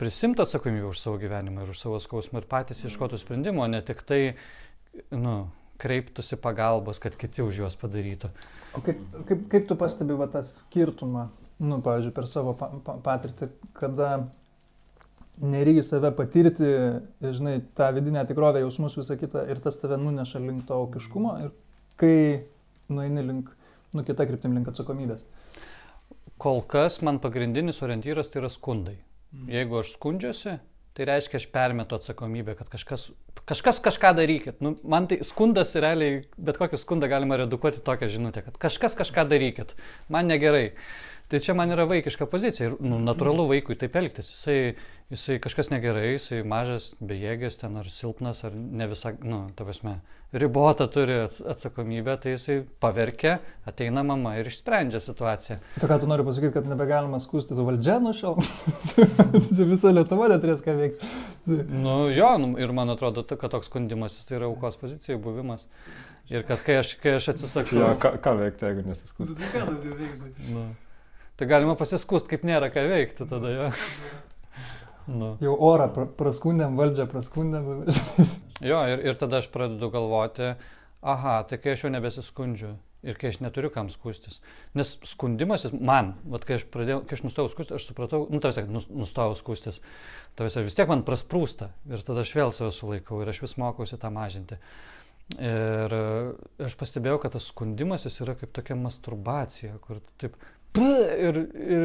[0.00, 4.02] prisimtų atsakomybę už savo gyvenimą ir už savo skausmą ir patys ieškotų sprendimo, ne tik
[4.08, 4.20] tai
[5.14, 5.34] nu,
[5.78, 8.30] kreiptųsi pagalbos, kad kiti už juos padarytų.
[8.76, 11.28] O kaip, kaip, kaip tu pastebi va, tą skirtumą,
[11.62, 14.10] nu, pavyzdžiui, per savo pa, pa, patirtį, kada
[15.38, 16.68] nereikia save patirti,
[17.22, 21.54] žinai, tą vidinę tikrovę, jausmus, visą kitą ir tas tave nuneša link to aukiškumo ir
[21.98, 22.14] kai
[22.90, 23.50] nueini link,
[23.94, 25.26] nu, kita kryptim link atsakomybės
[26.38, 28.96] kol kas man pagrindinis orientyras tai yra skundai.
[29.34, 29.48] Mm.
[29.52, 30.54] Jeigu aš skundžiuosi,
[30.98, 33.04] tai reiškia, aš permetu atsakomybę, kad kažkas,
[33.46, 34.56] kažkas kažką darykit.
[34.64, 39.28] Nu, man tai skundas realiai, bet kokį skundą galima redukuoti tokią žinutę, kad kažkas kažką
[39.30, 39.76] darykit,
[40.10, 40.72] man negerai.
[41.30, 44.32] Tai čia man yra vaikiška pozicija ir nu, natūralu vaikui taip elgtis.
[44.32, 44.58] Jisai,
[45.12, 49.98] jisai kažkas negerai, jisai mažas, bejėgis ten ar silpnas, ar ne visą, nu, ta prasme,
[50.32, 51.12] ribotą turi
[51.48, 55.56] atsakomybę, tai jisai paverkia, ateina mama ir išsprendžia situaciją.
[55.80, 58.36] Tai ką tu nori pasakyti, kad nebegalima skūstis valdžia nuo šiol?
[59.56, 61.08] Čia visa Lietuva neturės ką veikti.
[61.72, 65.64] nu jo, nu, ir man atrodo, kad toks skundimasis tai yra aukos pozicijoje buvimas.
[66.28, 67.80] Ir kad kai aš, kai aš atsisakau...
[67.80, 69.38] Jo, ką, ką veikti, jeigu nesiskūsti?
[69.40, 70.52] Tai ką daugiau veikti?
[70.52, 70.68] Nu.
[71.40, 73.70] Tai galima pasiskūsti, kaip nėra ką veikti tada jo.
[75.08, 75.36] Nu.
[75.40, 77.70] Jau orą pra, praskundėm, valdžią praskundėm.
[78.70, 80.52] jo, ir, ir tada aš pradedu galvoti,
[81.00, 82.74] aha, tai kai aš jau nebesiskundžiu
[83.06, 84.40] ir kai aš neturiu kam skūstis.
[84.76, 88.64] Nes skundimasis man, vat, kai aš, pradėjau, kai aš nustojau skūstis, aš supratau, nu, tarsi,
[88.68, 89.80] nustojau skūstis,
[90.38, 94.00] tarsi vis tiek man prasprūsta ir tada aš vėl save sulaikau ir aš vis mokausi
[94.02, 94.58] tą mažinti.
[95.38, 95.92] Ir
[96.64, 100.38] aš pastebėjau, kad tas skundimasis yra kaip tokia masturbacija, kur taip
[100.76, 101.80] ir, ir,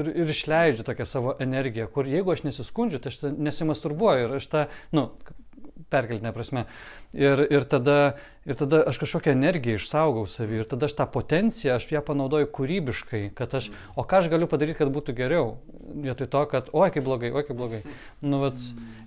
[0.00, 4.48] ir, ir išleidžiu tokią savo energiją, kur jeigu aš nesiskundžiu, tai aš nesimasturbuoju ir aš
[4.52, 5.08] tą, nu,
[5.92, 6.64] perkeltinė prasme.
[7.16, 11.78] Ir, ir, tada, ir tada aš kažkokią energiją išsaugau savį ir tada aš tą potenciją,
[11.78, 15.56] aš ją panaudoju kūrybiškai, kad aš, o ką aš galiu padaryti, kad būtų geriau,
[15.88, 17.80] vietoj to, kad, oi kaip blogai, oi kaip blogai.
[18.20, 18.60] Nu, vat,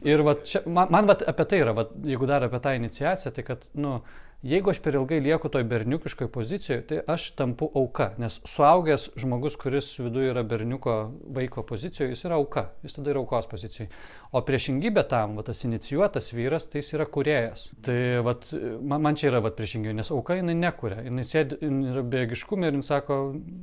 [0.08, 3.36] ir vat, čia, man, man vat, apie tai yra, vat, jeigu dar apie tą iniciaciją,
[3.36, 4.00] tai kad, nu,
[4.42, 9.54] Jeigu aš per ilgai lieku toj berniukiškoj pozicijoje, tai aš tampu auka, nes suaugęs žmogus,
[9.62, 10.96] kuris viduje yra berniuko
[11.36, 13.92] vaiko pozicijoje, jis yra auka, jis tada yra aukos pozicijoje.
[14.34, 17.68] O priešingybė tam, va, tas inicijuotas vyras, tai jis yra kuriejas.
[17.86, 18.34] Tai va,
[18.82, 22.72] man, man čia yra va, priešingybė, nes auka jinai nekuria, jinai sėdi, jinai yra bėgiškumė
[22.72, 23.20] ir jinai sako,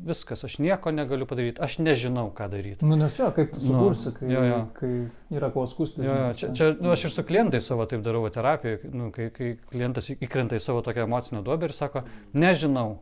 [0.06, 2.86] viskas, aš nieko negaliu padaryti, aš nežinau, ką daryti.
[2.86, 4.62] Nu, nes jo, kaip tu nu, sukursi, kai, jo, jo.
[4.78, 4.92] kai
[5.34, 6.06] yra ko skustis.
[6.06, 9.32] Jo, jo, čia, čia nu, aš ir su klientais savo taip darau terapijoje, nu, kai,
[9.34, 12.04] kai klientas įkrenta į savo tokią emocinę duobę ir sako,
[12.36, 13.00] nežinau.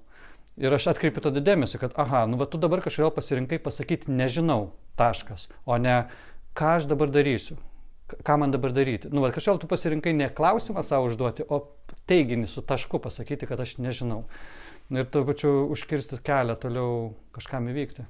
[0.56, 4.70] Ir aš atkreipiu tada dėmesį, kad, aha, nu, va, tu dabar kažkodėl pasirinkai pasakyti nežinau,
[4.96, 6.06] taškas, o ne
[6.56, 7.58] ką aš dabar darysiu,
[8.24, 9.10] ką man dabar daryti.
[9.12, 11.60] Nu, va, kažkodėl tu pasirinkai ne klausimą savo užduoti, o
[12.08, 14.22] teiginį su tašku pasakyti, kad aš nežinau.
[14.94, 16.92] Ir tuo pačiu užkirsti kelią toliau
[17.36, 18.06] kažkam įvykti.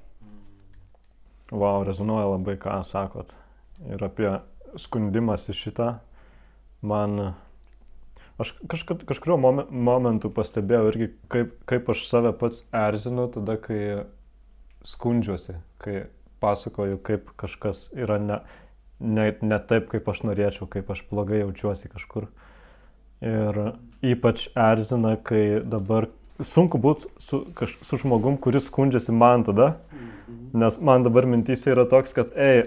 [1.50, 3.32] Wow, rezonuoja labai, ką sakot.
[3.90, 4.28] Ir apie
[4.78, 5.96] skundimąsi šitą
[6.82, 7.34] man
[8.38, 9.38] Aš kažkad, kažkurio
[9.70, 14.04] momentu pastebėjau irgi, kaip, kaip aš save pats erzinu tada, kai
[14.84, 16.02] skundžiuosi, kai
[16.44, 18.42] pasakoju, kaip kažkas yra ne,
[19.00, 22.28] ne, ne taip, kaip aš norėčiau, kaip aš blogai jaučiuosi kažkur.
[23.24, 23.62] Ir
[24.04, 29.78] ypač erzina, kai dabar sunku būti su, kaž, su žmogum, kuris skundžiasi man tada,
[30.52, 32.66] nes man dabar mintys yra toks, kad, ei,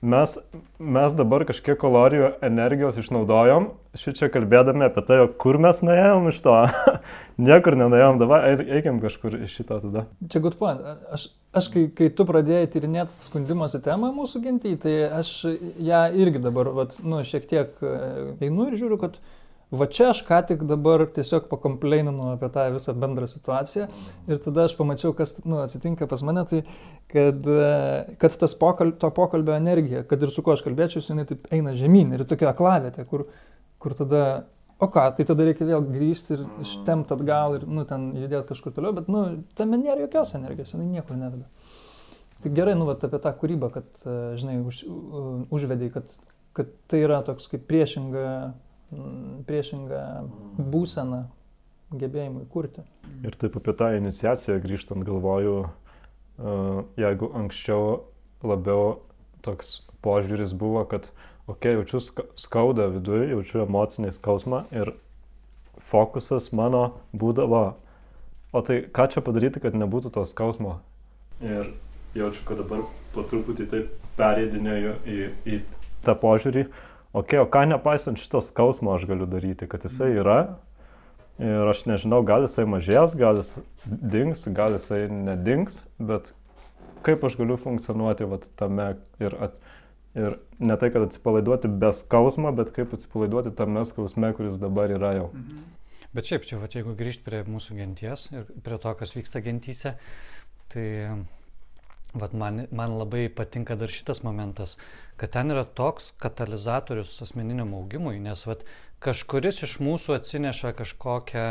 [0.00, 0.36] mes,
[0.78, 3.68] mes dabar kažkiek kalorijų energijos išnaudojom,
[4.00, 6.56] šičia kalbėdami apie tai, kur mes nuėjom iš to.
[7.48, 10.06] Niekur nenuėjom, dabar eikim kažkur iš šito tada.
[10.32, 10.80] Čia good point.
[11.12, 15.34] Aš, aš kai, kai tu pradėjai tyrinėti skundimosi temą mūsų gentį, tai aš
[15.90, 17.94] ją irgi dabar, vat, nu, šiek tiek e,
[18.48, 19.20] einu ir žiūriu, kad
[19.70, 23.86] va čia aš ką tik dabar tiesiog pakompleininu apie tą visą bendrą situaciją
[24.30, 26.62] ir tada aš pamačiau, kas nu, atsitinka pas mane, tai
[27.12, 27.50] kad,
[28.22, 31.74] kad tas pokalb, to pokalbio energija, kad ir su kuo aš kalbėčiau, jinai taip eina
[31.78, 33.28] žemyn ir tokia aklavietė, kur,
[33.82, 34.24] kur tada,
[34.82, 38.74] o ką, tai tada reikia vėl grįžti ir ištemti atgal ir, nu, ten judėti kažkur
[38.74, 41.46] toliau, bet, nu, tame nėra jokios energijos, jinai niekur neveda.
[42.40, 43.86] Tai gerai, nu, vat, apie tą kūrybą, kad,
[44.40, 44.82] žinai, už,
[45.52, 46.10] užvedai, kad,
[46.56, 48.69] kad tai yra toks kaip priešinga Mm,
[49.46, 50.04] priešingą
[50.58, 51.24] būseną
[52.00, 52.84] gebėjimui kurti.
[53.26, 56.56] Ir taip apie tą iniciaciją grįžtant galvoju, e,
[57.00, 58.02] jeigu anksčiau
[58.46, 59.00] labiau
[59.44, 61.10] toks požiūris buvo, kad,
[61.46, 62.00] okei, okay, jaučiu
[62.38, 64.94] skaudą viduje, jaučiu emocinį skausmą ir
[65.90, 66.84] fokusas mano
[67.16, 67.64] būdavo,
[68.52, 70.78] o tai ką čia padaryti, kad nebūtų to skausmo.
[71.42, 71.72] Ir
[72.14, 75.60] jaučiu, kad dabar po truputį taip perėdinėjau į, į
[76.06, 76.66] tą požiūrį,
[77.12, 80.40] ok, o ką nepaisant šito skausmo aš galiu daryti, kad jisai yra
[81.40, 86.34] ir aš nežinau, gal jisai mažės, gal jis dings, gal jisai nedings, bet
[87.06, 88.92] kaip aš galiu funkcionuoti vat, tame
[89.22, 89.56] ir, at,
[90.18, 95.14] ir ne tai, kad atsipalaiduoti be skausmo, bet kaip atsipalaiduoti tame skausme, kuris dabar yra
[95.16, 95.28] jau.
[95.32, 95.68] Mhm.
[96.10, 99.92] Bet šiaip, čia, vat, jeigu grįžti prie mūsų genties ir prie to, kas vyksta gentyse,
[100.72, 100.86] tai
[102.14, 104.76] vat, man, man labai patinka dar šitas momentas,
[105.20, 108.64] kad ten yra toks katalizatorius asmeniniam augimui, nes vat,
[109.04, 111.46] kažkuris iš mūsų atsineša kažkokią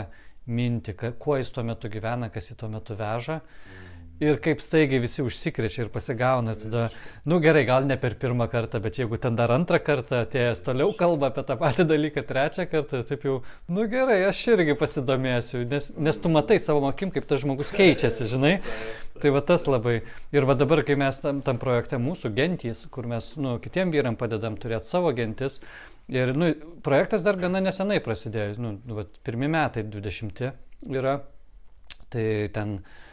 [0.50, 3.40] mintį, kuo jis tuo metu gyvena, kas jį tuo metu veža.
[4.20, 6.90] Ir kaip staigiai visi užsikrečia ir pasigauna, tada,
[7.30, 10.92] nu gerai, gal ne per pirmą kartą, bet jeigu ten dar antrą kartą atėjęs toliau
[11.00, 13.38] kalba apie tą patį dalyką trečią kartą, taip jau,
[13.72, 18.28] nu gerai, aš irgi pasidomėsiu, nes, nes tu matai savo akim, kaip tas žmogus keičiasi,
[18.34, 18.54] žinai.
[19.20, 19.98] Tai va tas labai.
[20.36, 24.20] Ir va dabar, kai mes tam, tam projekte mūsų gentys, kur mes nu, kitiem vyram
[24.20, 25.62] padedam turėti savo gentis,
[26.10, 26.48] Ir nu,
[26.82, 30.40] projektas dar gana nesenai prasidėjo, nu, nu vat, pirmi metai 20
[30.90, 31.20] yra,
[32.10, 33.09] tai ten E,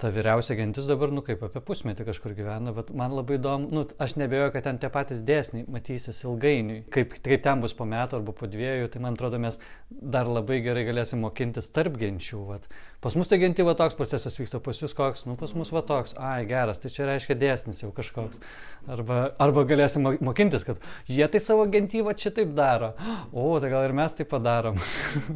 [0.00, 3.84] ta vyriausia gentis dabar, nu kaip apie pusmetį kažkur gyvena, bet man labai įdomu, nu,
[4.00, 8.20] aš nebejoju, kad ten tie patys dėsniai matysis ilgainiui, kaip, kaip ten bus po metų
[8.20, 12.40] arba po dviejų, tai man atrodo mes dar labai gerai galėsim mokintis tarp genčių.
[12.48, 12.68] Vat.
[13.04, 15.82] Pas mus tai genti va toks procesas vyksta, pas jūs koks, nu pas mus va
[15.90, 18.40] toks, ai geras, tai čia reiškia dėsnis jau kažkoks.
[18.88, 22.94] Arba, arba galėsim mokintis, kad jie tai savo gentyvą čia taip daro,
[23.32, 24.80] o tai gal ir mes taip padarom.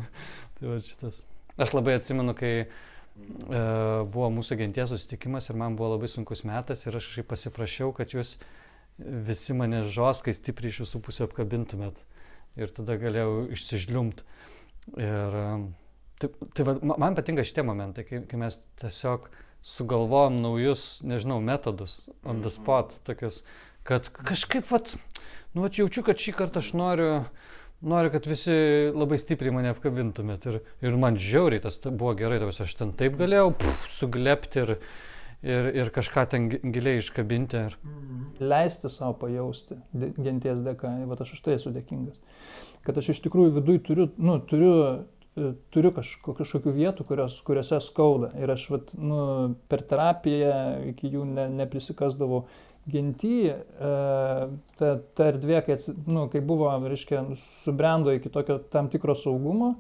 [0.57, 1.21] tai va šitas.
[1.61, 6.87] Aš labai atsimenu, kai E, buvo mūsų genties susitikimas ir man buvo labai sunkus metas
[6.87, 8.37] ir aš kažkaip pasiprašiau, kad jūs
[8.99, 12.01] visi mane žoskai stipriai iš visų pusių apkabintumėt
[12.61, 14.25] ir tada galėjau išsižliumt.
[14.99, 15.47] Ir e,
[16.21, 19.29] tai, tai va, man patinka šitie momentai, kai, kai mes tiesiog
[19.63, 23.43] sugalvojom naujus, nežinau, metodus on the spot, tokius,
[23.87, 24.91] kad kažkaip, vat,
[25.55, 27.11] nu, vat jaučiu, kad šį kartą aš noriu
[27.83, 28.55] noriu, kad visi
[28.95, 30.49] labai stipriai mane apkabintumėt.
[30.51, 34.75] Ir, ir man žiauriai tas buvo gerai, tas aš ten taip galėjau puf, suglepti ir,
[35.43, 37.65] ir, ir kažką ten giliai iškabinti.
[37.69, 37.79] Ir...
[37.87, 38.27] Mhm.
[38.53, 39.79] Leisti savo pajausti
[40.19, 42.21] genties dėka, va aš už tai esu dėkingas.
[42.87, 44.73] Kad aš iš tikrųjų viduj turiu, nu, turiu,
[45.39, 48.33] e, turiu kažko, kažkokių vietų, kurios, kuriuose skauda.
[48.43, 49.23] Ir aš vat, nu,
[49.71, 50.57] per terapiją
[50.91, 52.47] iki jų ne, neprisikasdavau
[52.87, 53.57] genty e,
[54.79, 55.79] ta, ta erdvė, kai,
[56.11, 59.77] nu, kai buvo, reiškia, subrendo iki tokio tam tikro saugumo,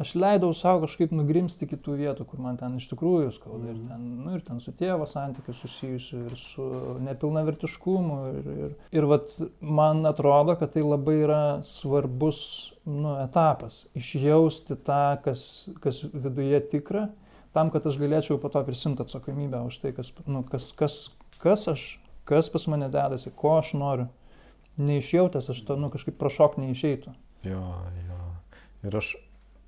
[0.00, 3.74] aš leidau savo kažkaip nugrimsti kitų vietų, kur man ten iš tikrųjų skauda.
[3.74, 6.66] Ir ten, nu, ir ten su tėvo santykiu susijusiu, ir su
[7.04, 8.18] nepilnavertiškumu.
[8.32, 12.42] Ir, ir, ir vat, man atrodo, kad tai labai yra svarbus
[12.88, 13.84] nu, etapas.
[13.98, 15.42] Išjausti tą, kas,
[15.84, 17.10] kas viduje tikra,
[17.52, 21.02] tam, kad aš galėčiau po to prisimti atsakomybę už tai, kas, nu, kas, kas,
[21.44, 21.90] kas aš
[22.30, 24.08] kas pas mane dedasi, ko aš noriu.
[24.80, 27.12] Neišjautęs aš to, nu, kažkaip prašok neišeitų.
[27.44, 27.64] Jo,
[28.06, 28.20] jo.
[28.86, 29.12] Ir aš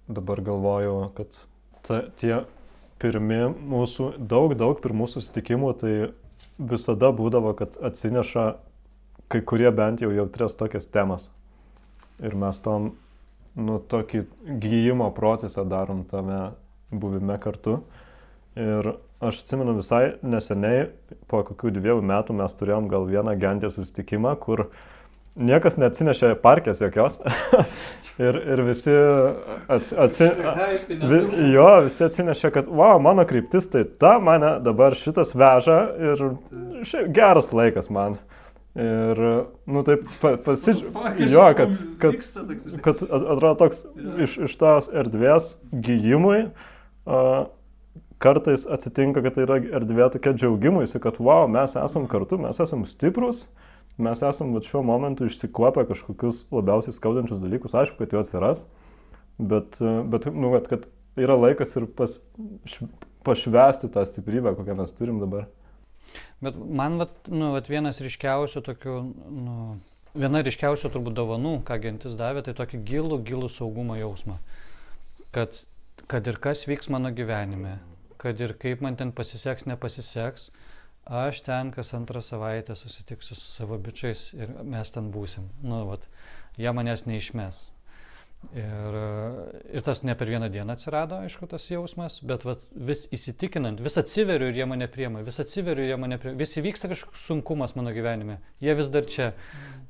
[0.09, 1.37] dabar galvoju, kad
[1.85, 2.45] ta, tie
[3.03, 5.95] pirmi mūsų, daug, daug pirmų susitikimų, tai
[6.59, 8.47] visada būdavo, kad atsineša
[9.33, 11.31] kai kurie bent jau jautrės tokias temas.
[12.23, 12.93] Ir mes tom,
[13.57, 14.25] nu, tokį
[14.63, 16.53] gyjimo procesą darom tame
[16.93, 17.81] buvime kartu.
[18.57, 20.89] Ir Aš atsimenu visai neseniai,
[21.31, 24.65] po kokių dviejų metų mes turėjom gal vieną gentės susitikimą, kur
[25.39, 27.21] niekas neatsinešė parkės jokios.
[28.27, 28.97] ir, ir visi,
[29.77, 30.29] atsi, atsi,
[30.91, 31.21] vi,
[31.53, 35.79] jo, visi atsinešė, kad, wow, mano kryptis tai ta, mane dabar šitas veža
[36.11, 36.27] ir
[36.91, 38.19] šiaip geras laikas man.
[38.75, 39.19] Ir,
[39.71, 42.21] nu taip, pa, pasidžiaugiu, jo, kad, kad,
[42.83, 43.87] kad atrodo toks
[44.27, 46.49] iš, iš tos erdvės gyjimui.
[47.03, 47.45] Uh,
[48.23, 52.87] kartais atsitinka, kad tai yra erdvė tokia džiaugimuisi, kad wow, mes esam kartu, mes esam
[52.89, 53.45] stiprus,
[54.03, 58.67] mes esam vat, šiuo momentu išsikuopę kažkokius labiausiai skaudančius dalykus, aišku, kad juos atsiras,
[59.39, 59.81] bet,
[60.13, 60.87] bet nu, vat, kad
[61.21, 62.17] yra laikas ir pas,
[62.69, 62.89] š,
[63.27, 65.49] pašvesti tą stiprybę, kokią mes turim dabar.
[66.43, 68.97] Bet man vat, nu, vat vienas ryškiausių tokių,
[69.43, 69.57] nu,
[70.19, 74.41] viena ryškiausių turbūt dovanų, ką gentis davė, tai tokį gilų, gilų saugumo jausmą.
[75.33, 75.63] Kad,
[76.11, 77.79] kad ir kas vyks mano gyvenime,
[78.23, 80.49] kad ir kaip man ten pasiseks, nepasiseks,
[81.23, 85.51] aš ten kas antrą savaitę susitiksiu su savo bičiais ir mes ten būsim.
[85.63, 86.07] Nu, vat,
[86.59, 87.71] jie manęs neišmes.
[88.59, 88.97] Ir,
[89.71, 93.97] ir tas ne per vieną dieną atsirado, aišku, tas jausmas, bet vat, vis įsitikinant, vis
[94.01, 97.77] atsiveriu ir jie mane priema, vis atsiveriu ir jie mane priema, vis įvyksta kažkoks sunkumas
[97.79, 99.31] mano gyvenime, jie vis dar čia,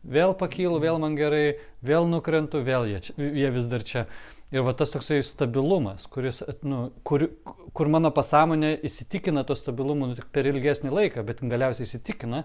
[0.04, 4.04] vėl pakylu, vėl man gerai, vėl nukrentu, vėl jie, čia, jie vis dar čia.
[4.52, 7.24] Ir va tas toksai stabilumas, kuris, nu, kur,
[7.72, 12.42] kur mano pasąmonė įsitikina to stabilumu nu, tik per ilgesnį laiką, bet galiausiai įsitikina,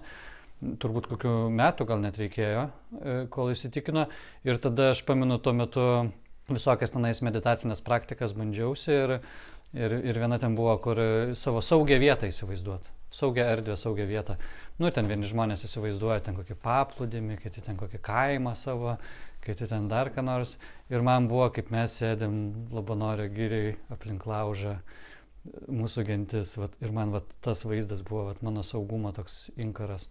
[0.81, 2.63] turbūt kokiu metu gal net reikėjo,
[3.01, 4.07] e, kol įsitikino.
[4.47, 5.87] Ir tada aš pamenu tuo metu
[6.47, 9.17] visokias tenais meditacinės praktikas bandžiausi ir,
[9.75, 11.03] ir, ir viena ten buvo, kur
[11.35, 12.96] savo saugią vietą įsivaizduoti.
[13.11, 14.35] Saugią erdvę, saugią vietą.
[14.79, 18.97] Nu, ten vieni žmonės įsivaizduoja ten kokį paplūdimį, kiti ten kokį kaimą savo,
[19.45, 20.57] kiti ten dar ką nors.
[20.91, 22.35] Ir man buvo, kaip mes sėdėm
[22.75, 24.75] Labanorio gyriai aplink laužą,
[25.71, 26.57] mūsų gentis.
[26.59, 30.09] Vat, ir man vat, tas vaizdas buvo vat, mano saugumo toks inkaras.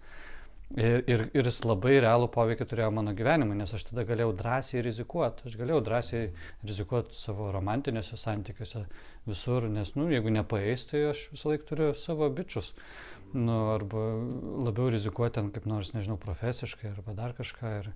[0.74, 4.82] Ir, ir, ir jis labai realų poveikį turėjo mano gyvenimui, nes aš tada galėjau drąsiai
[4.82, 5.46] rizikuoti.
[5.46, 6.24] Aš galėjau drąsiai
[6.66, 8.82] rizikuoti savo romantiniuose santykiuose
[9.30, 12.72] visur, nes, nu, jeigu nepaeis, tai aš visą laiką turiu savo bičius.
[13.30, 14.02] Nu, arba
[14.66, 17.72] labiau rizikuoti ten kaip nors, nežinau, profesiškai arba dar kažką.
[17.84, 17.92] Ir,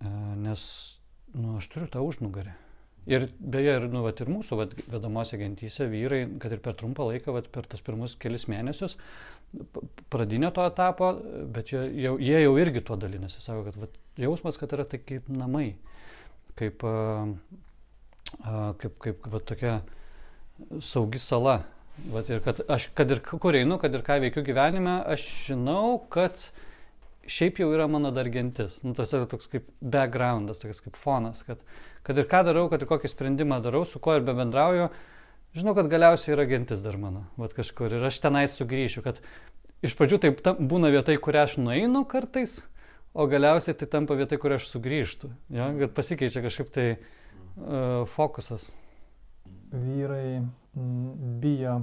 [0.00, 0.08] E,
[0.46, 0.62] nes
[1.34, 2.54] nu, aš turiu tą užnugarį.
[3.10, 7.04] Ir beje, ir, nu, vat, ir mūsų vat, vedamose gentyse vyrai, kad ir per trumpą
[7.10, 8.96] laiką, vat, per tas pirmus kelis mėnesius,
[10.12, 11.10] pradinio to etapo,
[11.52, 13.42] bet jie jau, jie jau irgi tuo dalinasi.
[13.44, 15.74] Sako, kad vat, jausmas, kad yra tai kaip namai,
[16.56, 16.80] kaip,
[18.40, 19.78] kaip, kaip vat, tokia
[20.80, 21.60] saugi sala.
[22.10, 26.00] Vat, ir kad aš, kad ir kur einu, kad ir ką veikiu gyvenime, aš žinau,
[26.10, 26.40] kad
[27.30, 28.80] šiaip jau yra mano dar gentis.
[28.82, 31.62] Nu, tas yra toks kaip backgroundas, toks kaip fonas, kad,
[32.04, 34.90] kad ir ką darau, kad ir kokį sprendimą darau, su kuo ir be bendrauju,
[35.56, 37.96] žinau, kad galiausiai yra gentis dar mano, vat kažkur.
[37.96, 39.22] Ir aš tenai sugrįšiu, kad
[39.84, 42.58] iš pradžių taip tam, būna vietai, kur aš nueinu kartais,
[43.14, 45.32] o galiausiai tai tampa vietai, kur aš sugrįžtu.
[45.54, 45.70] Ja?
[45.80, 48.72] Kad pasikeičia kažkaip tai uh, fokusas.
[49.72, 50.42] Vyrai
[51.40, 51.80] bijo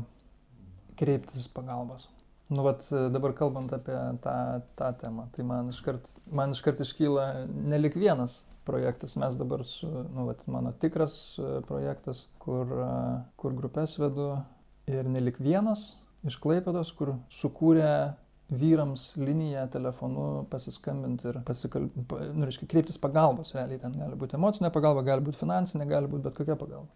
[1.00, 2.10] kreiptis pagalbos.
[2.52, 4.38] Nu, vat, dabar kalbant apie tą,
[4.78, 9.18] tą temą, tai man iškart, man iškart iškyla nelik vienas projektas.
[9.20, 11.16] Mes dabar su, nu, vat, mano tikras
[11.68, 12.70] projektas, kur,
[13.42, 14.34] kur grupės vedu
[14.92, 15.92] ir nelik vienas
[16.28, 18.14] iš Klaipėdos, kur sukūrė
[18.52, 23.54] vyrams liniją telefonu pasiskambinti ir pasikalbėti, nu, reiškia, kreiptis pagalbos.
[23.56, 26.92] Realiai ten gali būti emocinė pagalba, gali būti finansinė, gali būti bet kokia pagalba.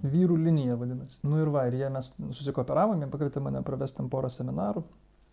[0.00, 1.18] Vyrų linija vadinasi.
[1.26, 4.82] Nu ir va, ir jie mes susikooperavome, pakvietė mane pravesti porą seminarų.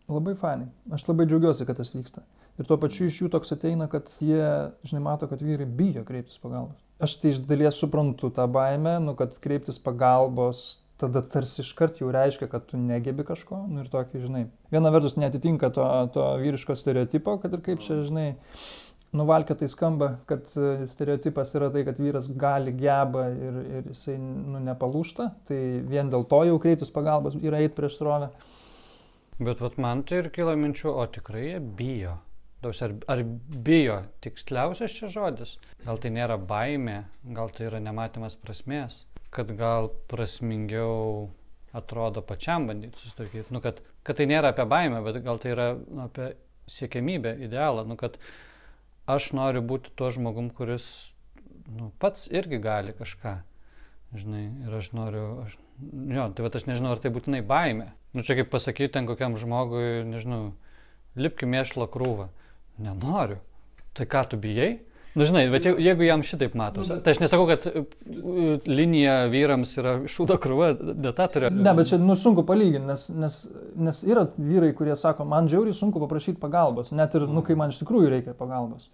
[0.07, 0.69] Labai fainai.
[0.93, 2.23] Aš labai džiaugiuosi, kad tas vyksta.
[2.57, 4.41] Ir tuo pačiu iš jų toks ateina, kad jie,
[4.87, 6.79] žinai, mato, kad vyrai bijo kreiptis pagalbos.
[7.03, 12.09] Aš tai iš dalies suprantu tą baimę, nu, kad kreiptis pagalbos tada tarsi iškart jau
[12.13, 14.43] reiškia, kad tu negebi kažko, nu ir tokį, žinai.
[14.73, 18.31] Viena vertus netitinka to, to vyriško stereotipo, kad ir kaip čia, žinai,
[19.17, 24.17] nuvalkė tai skamba, kad e, stereotipas yra tai, kad vyras gali, geba ir, ir jisai,
[24.17, 28.31] nu, nepalūšta, tai vien dėl to jau kreiptis pagalbos yra eiti prieš srovę.
[29.37, 32.17] Bet vat man tai ir kilo minčių, o tikrai jie bijo.
[32.65, 33.19] Ar, ar
[33.67, 35.57] bijo tiksliausias čia žodis?
[35.85, 37.03] Gal tai nėra baimė,
[37.37, 39.03] gal tai yra nematymas prasmės?
[39.29, 41.29] kad gal prasmingiau
[41.75, 43.53] atrodo pačiam bandyti susitvarkyti.
[43.53, 46.31] Nu, kad, kad tai nėra apie baimę, bet gal tai yra nu, apie
[46.71, 47.83] siekiamybę, idealą.
[47.87, 48.17] Nu, kad
[49.07, 50.87] aš noriu būti tuo žmogum, kuris
[51.67, 53.37] nu, pats irgi gali kažką.
[54.17, 55.57] Žinai, ir aš noriu, aš,
[56.15, 57.89] jo, tai va aš nežinau, ar tai būtinai baimė.
[58.15, 60.53] Nu, čia kaip pasakyti ten kokiam žmogui, nežinau,
[61.19, 62.29] lipki mėšlo krūvą.
[62.83, 63.39] Nenoriu.
[63.97, 64.75] Tai ką tu bijai?
[65.17, 67.87] Na, nu, žinai, bet jeigu jam šitaip matosi, nu, tai aš nesakau, kad uh,
[68.69, 71.49] linija vyrams yra šūdo krūva detatorė.
[71.57, 73.37] Ne, bet čia nu, sunku palyginti, nes, nes,
[73.87, 77.73] nes yra vyrai, kurie sako, man žiauriai sunku paprašyti pagalbos, net ir, nu, kai man
[77.73, 78.91] iš tikrųjų reikia pagalbos.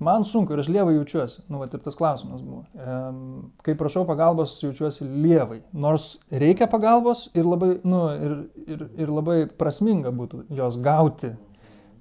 [0.00, 1.42] Man sunku ir aš lievai jaučiuosi.
[1.52, 2.62] Nu, vat, ir tas klausimas buvo.
[2.80, 5.58] Um, kai prašau pagalbos, jaučiuosi lievai.
[5.76, 11.34] Nors reikia pagalbos ir labai, nu, ir, ir, ir labai prasminga būtų jos gauti.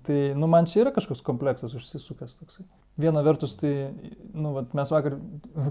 [0.07, 2.67] Tai, nu, man čia yra kažkoks kompleksas užsisukęs toksai
[2.99, 3.73] viena vertus tai,
[4.35, 5.15] nu, vat, mes vakar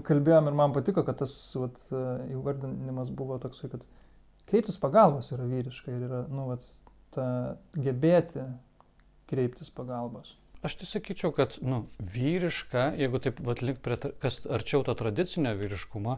[0.07, 1.77] kalbėjom ir man patiko, kad tas vat,
[2.33, 3.85] įvardinimas buvo toksai, kad
[4.49, 6.65] kreiptis pagalbos yra vyriška ir yra, nu, vat,
[7.13, 7.27] ta
[7.77, 8.45] gebėti
[9.29, 10.35] kreiptis pagalbos.
[10.65, 16.17] Aš tai sakyčiau, kad nu, vyriška, jeigu taip atlikti prie, kas arčiau to tradicinio vyriškumo,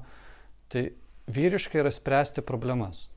[0.71, 0.87] tai
[1.31, 3.09] vyriška yra spręsti problemas,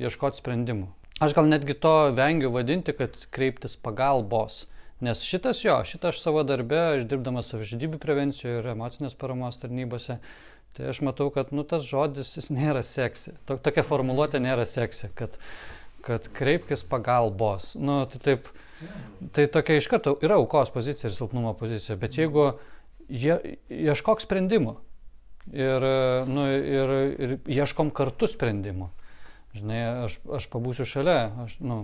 [0.00, 0.88] ieškoti sprendimų.
[1.20, 4.62] Aš gal netgi to vengiu vadinti, kad kreiptis pagalbos.
[5.04, 10.16] Nes šitas jo, šitą aš savo darbę, aš dirbdamas savižudybių prevencijoje ir emocinės paramos tarnybose,
[10.76, 13.34] tai aš matau, kad nu, tas žodis jis nėra seksi.
[13.48, 15.36] Tokia formuluotė nėra seksi, kad,
[16.06, 17.74] kad kreipkis pagalbos.
[17.76, 18.48] Nu, tai, taip,
[19.36, 22.46] tai tokia iš karto yra aukos pozicija ir silpnumo pozicija, bet jeigu
[23.08, 23.36] jie,
[23.68, 24.78] ieškok sprendimų
[25.52, 25.86] ir,
[26.32, 28.88] nu, ir, ir ieškom kartu sprendimų.
[29.50, 31.80] Žinai, aš, aš pabūsiu šalia, aš, nu,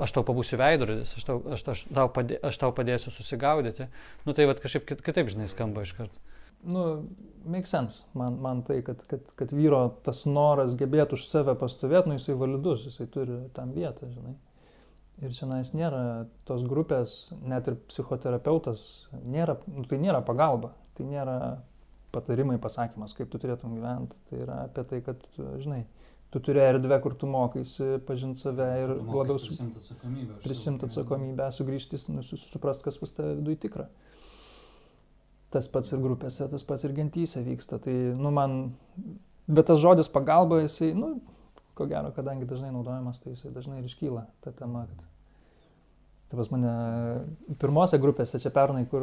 [0.00, 3.90] aš tau pabūsiu veidrodis, aš tau, aš, aš, tau padė, aš tau padėsiu susigaudyti.
[4.24, 6.22] Nu tai vad kažkaip kitaip, žinai, skamba iš karto.
[6.62, 7.08] Nu,
[7.44, 8.06] make sense.
[8.16, 12.38] Man, man tai, kad, kad, kad vyro tas noras gebėtų už save pastovėti, nu jisai
[12.38, 14.36] validus, jisai turi tam vietą, žinai.
[15.22, 18.86] Ir čia nais nėra tos grupės, net ir psichoterapeutas,
[19.20, 21.36] nėra, nu, tai nėra pagalba, tai nėra
[22.14, 24.16] patarimai, pasakymas, kaip tu turėtum gyventi.
[24.30, 25.20] Tai yra apie tai, kad,
[25.60, 25.82] žinai,
[26.32, 30.38] tu turi erdvę, kur tu mokaisi pažinti save ir labiau prisimti atsakomybę.
[30.44, 33.86] Prisimti atsakomybę, sugrįžti, nu, suprasti, kas pas tave viduje tikra.
[35.52, 37.78] Tas pats ir grupėse, tas pats ir gentyse vyksta.
[37.84, 38.58] Tai, nu, man,
[39.46, 41.18] bet tas žodis pagalba, jisai, nu,
[41.76, 45.08] ko gero, kadangi dažnai naudojamas, tai jisai dažnai ir iškyla ta tema, kad
[46.32, 46.70] Tai pas mane
[47.60, 49.02] pirmose grupėse čia pernai, kur,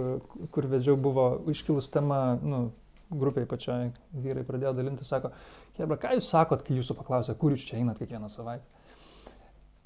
[0.50, 2.72] kur vedžiau, buvo iškilus tema, nu,
[3.10, 5.32] grupiai pačioj vyrai pradėjo dalinti, sako,
[5.80, 8.66] Hebra, ką jūs sakot, kai jūsų paklausė, kur jūs čia einat kiekvieną savaitę?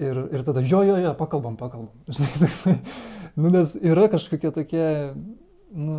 [0.02, 1.94] Ir, ir tada, jo, jo, jo, pakalbam, pakalbam.
[3.40, 4.88] nu, nes yra kažkokia tokia,
[5.70, 5.98] nu,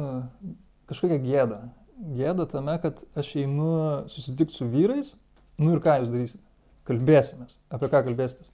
[0.91, 1.61] kažkokia gėda.
[2.17, 3.69] gėda tame, kad aš einu
[4.11, 5.13] susitikti su vyrais,
[5.61, 6.43] nu ir ką jūs darysite?
[6.85, 7.55] Kalbėsimės.
[7.73, 8.51] Apie ką kalbėsitės?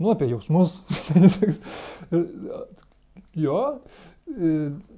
[0.00, 0.80] Nu, apie jausmus.
[3.34, 3.60] jo,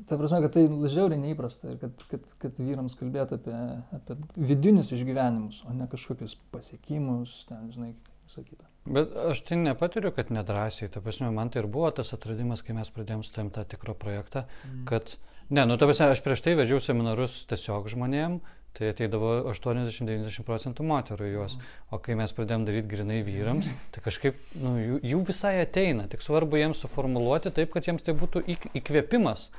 [0.09, 3.59] ta prasme, kad tai žiauriai neįprasta ir kad, kad, kad vyrams kalbėti apie,
[3.99, 7.93] apie vidinius išgyvenimus, o ne kažkokius pasiekimus, ten, žinai,
[8.29, 8.69] visą kitą.
[8.93, 12.75] Bet aš tai nepatiriu, kad nedrasiai, ta prasme, man tai ir buvo tas atradimas, kai
[12.75, 14.81] mes pradėjome su tam tą tikrą projektą, mm.
[14.91, 15.15] kad,
[15.51, 18.41] ne, nu, ta prasme, aš prieš tai vedžiau seminarus tiesiog žmonėm,
[18.79, 21.59] tai ateidavo 80-90 procentų moterų juos,
[21.93, 26.25] o kai mes pradėjome daryti grinai vyrams, tai kažkaip, nu, jų, jų visai ateina, tik
[26.25, 28.47] svarbu jiems suformuluoti taip, kad jiems tai būtų
[28.81, 29.51] įkvėpimas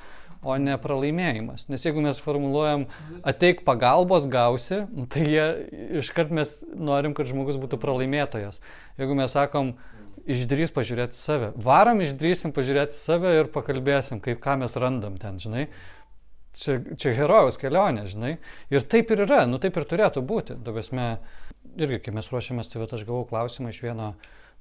[0.43, 1.67] o ne pralaimėjimas.
[1.71, 2.85] Nes jeigu mes formuluojam
[3.27, 5.47] ateik pagalbos gausi, nu, tai jie
[6.01, 8.59] iškart mes norim, kad žmogus būtų pralaimėtojas.
[8.99, 9.73] Jeigu mes sakom,
[10.29, 15.67] išdrys pažiūrėti save, varom išdrysim pažiūrėti save ir pakalbėsim, kaip ką mes randam ten, žinai.
[16.53, 18.35] Čia, čia herojaus kelionė, žinai.
[18.73, 20.59] Ir taip ir yra, nu taip ir turėtų būti.
[20.61, 20.85] Dabar,
[21.73, 24.13] irgi, kai mes ruošiamės, tai aš gavau klausimą iš vieno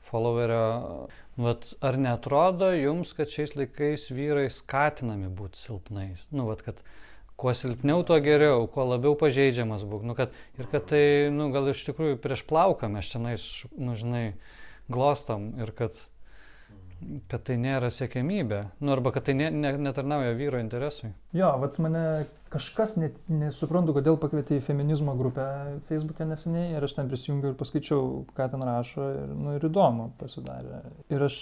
[0.03, 6.27] followerio, vat, ar netrodo jums, kad šiais laikais vyrai skatinami būti silpnais?
[6.35, 6.81] Nu, vat, kad
[7.39, 10.07] kuo silpniau, tuo geriau, kuo labiau pažeidžiamas būk.
[10.09, 13.47] Nu, kad, ir kad tai, nu, gal iš tikrųjų prieš plauką mes šiandien,
[13.85, 14.25] nu, žinai,
[14.93, 15.99] glostom ir kad
[17.31, 21.13] kad tai nėra siekiamybė, nu arba kad tai ne, ne, netarnauja vyro interesui.
[21.37, 22.05] Jo, vat mane
[22.53, 25.45] kažkas net nesuprantu, kodėl pakvietė į feminizmo grupę
[25.89, 30.11] Facebook'e neseniai ir aš ten prisijungiau ir paskaičiau, ką ten rašo ir, nu, ir įdomu
[30.21, 30.83] pasidarė.
[31.13, 31.39] Ir aš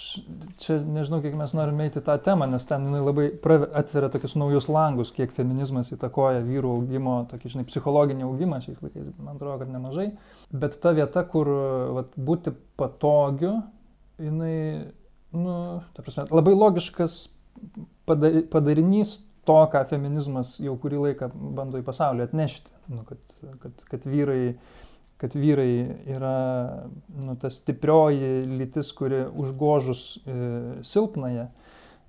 [0.63, 3.27] čia nežinau, kiek mes norime eiti tą temą, nes ten jinai labai
[3.81, 9.11] atveria tokius naujus langus, kiek feminizmas įtakoja vyrų augimo, tokį, žinai, psichologinį augimą šiais laikais,
[9.19, 10.07] man atrodo, kad nemažai.
[10.63, 11.51] Bet ta vieta, kur
[11.99, 13.57] vat, būti patogiu,
[14.21, 14.55] jinai
[15.35, 15.55] nu,
[15.97, 17.21] prasme, labai logiškas
[18.51, 19.17] padarinys
[19.47, 22.73] to, ką feminizmas jau kurį laiką bando į pasaulį atnešti.
[22.91, 23.21] Nu, kad,
[23.63, 24.55] kad, kad, vyrai,
[25.21, 25.71] kad vyrai
[26.13, 26.35] yra
[27.23, 30.37] nu, ta stiprioji lytis, kuri užgožus e,
[30.87, 31.47] silpnąją.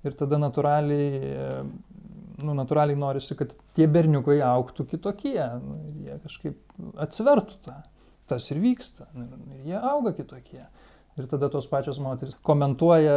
[0.03, 1.49] Ir tada natūraliai, e,
[2.43, 5.39] nu, natūraliai norisi, kad tie berniukai auktų kitokie.
[5.63, 7.79] Nu, jie kažkaip atsvertų tą.
[8.29, 9.09] Tas ir vyksta.
[9.19, 10.63] Ir jie auga kitokie.
[11.13, 13.15] Ir tada tos pačios moteris komentuoja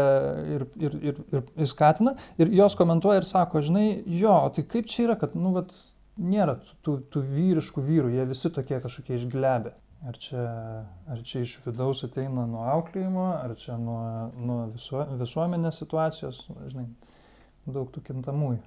[0.52, 2.12] ir, ir, ir, ir, ir skatina.
[2.36, 3.86] Ir jos komentuoja ir sako, žinai,
[4.18, 5.72] jo, tai kaip čia yra, kad, nu, vat,
[6.20, 9.72] nėra tų, tų vyriškų vyrų, jie visi tokie kažkokie išglebę.
[10.06, 10.42] Ar čia,
[11.08, 14.00] ar čia iš vidaus ateina nuo auklėjimo, ar čia nuo,
[14.36, 16.84] nuo visuo, visuomenės situacijos, žinai,
[17.64, 18.60] daug tų kintamųjų.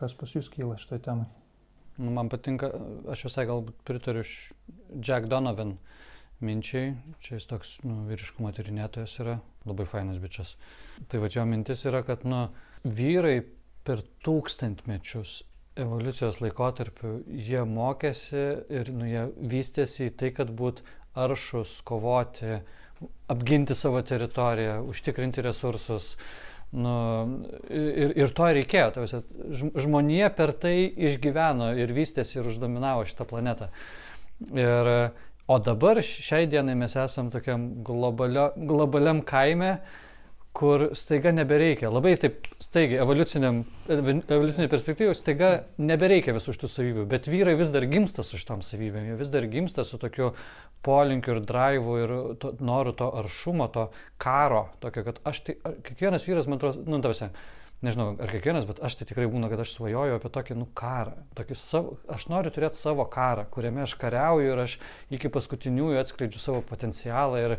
[0.00, 1.30] Kas pas jūs kyla šitoj temai?
[2.00, 2.72] Nu, man patinka,
[3.12, 4.26] aš visai galbūt pritariu
[4.98, 5.76] Jack Donovan.
[5.76, 6.09] Uh,
[6.44, 6.94] minčiai.
[7.24, 9.38] Čia jis toks nu, vyriškumo tyrinėtojas yra,
[9.68, 10.54] labai fainas bičias.
[11.08, 12.46] Tai va jo mintis yra, kad nu,
[12.84, 13.40] vyrai
[13.86, 15.40] per tūkstantmečius
[15.80, 18.44] evoliucijos laikotarpiu jie mokėsi
[18.80, 20.82] ir nu, jie vystėsi į tai, kad būt
[21.18, 22.60] aršus, kovoti,
[23.32, 26.14] apginti savo teritoriją, užtikrinti resursus.
[26.70, 26.92] Nu,
[27.66, 28.90] ir, ir to reikėjo.
[28.94, 29.22] Tavasi,
[29.82, 30.76] žmonija per tai
[31.08, 33.70] išgyveno ir vystėsi ir uždominavo šitą planetą.
[34.54, 34.90] Ir
[35.50, 39.72] O dabar šiai dienai mes esam tokiam globalio, globaliam kaime,
[40.54, 47.54] kur staiga nebereikia, labai taip staigiai, evoliucinė perspektyva, staiga nebereikia visų šitų savybių, bet vyrai
[47.58, 50.32] vis dar gimsta su šitom savybėm, jie vis dar gimsta su tokiu
[50.86, 53.88] polinkiu ir drivu ir to, noru to aršumo, to
[54.22, 57.30] karo, tokio, kad aš tai, kiekvienas vyras, man atrodo, nu, tavasi,
[57.84, 61.14] nežinau, ar kiekvienas, bet aš tai tikrai būna, kad aš svajoju apie tokį, nu, karą.
[61.38, 64.76] Tokį savo, aš noriu turėti savo karą, kuriame aš kariauju ir aš
[65.16, 67.56] iki paskutiniųjų atskleidžiu savo potencialą ir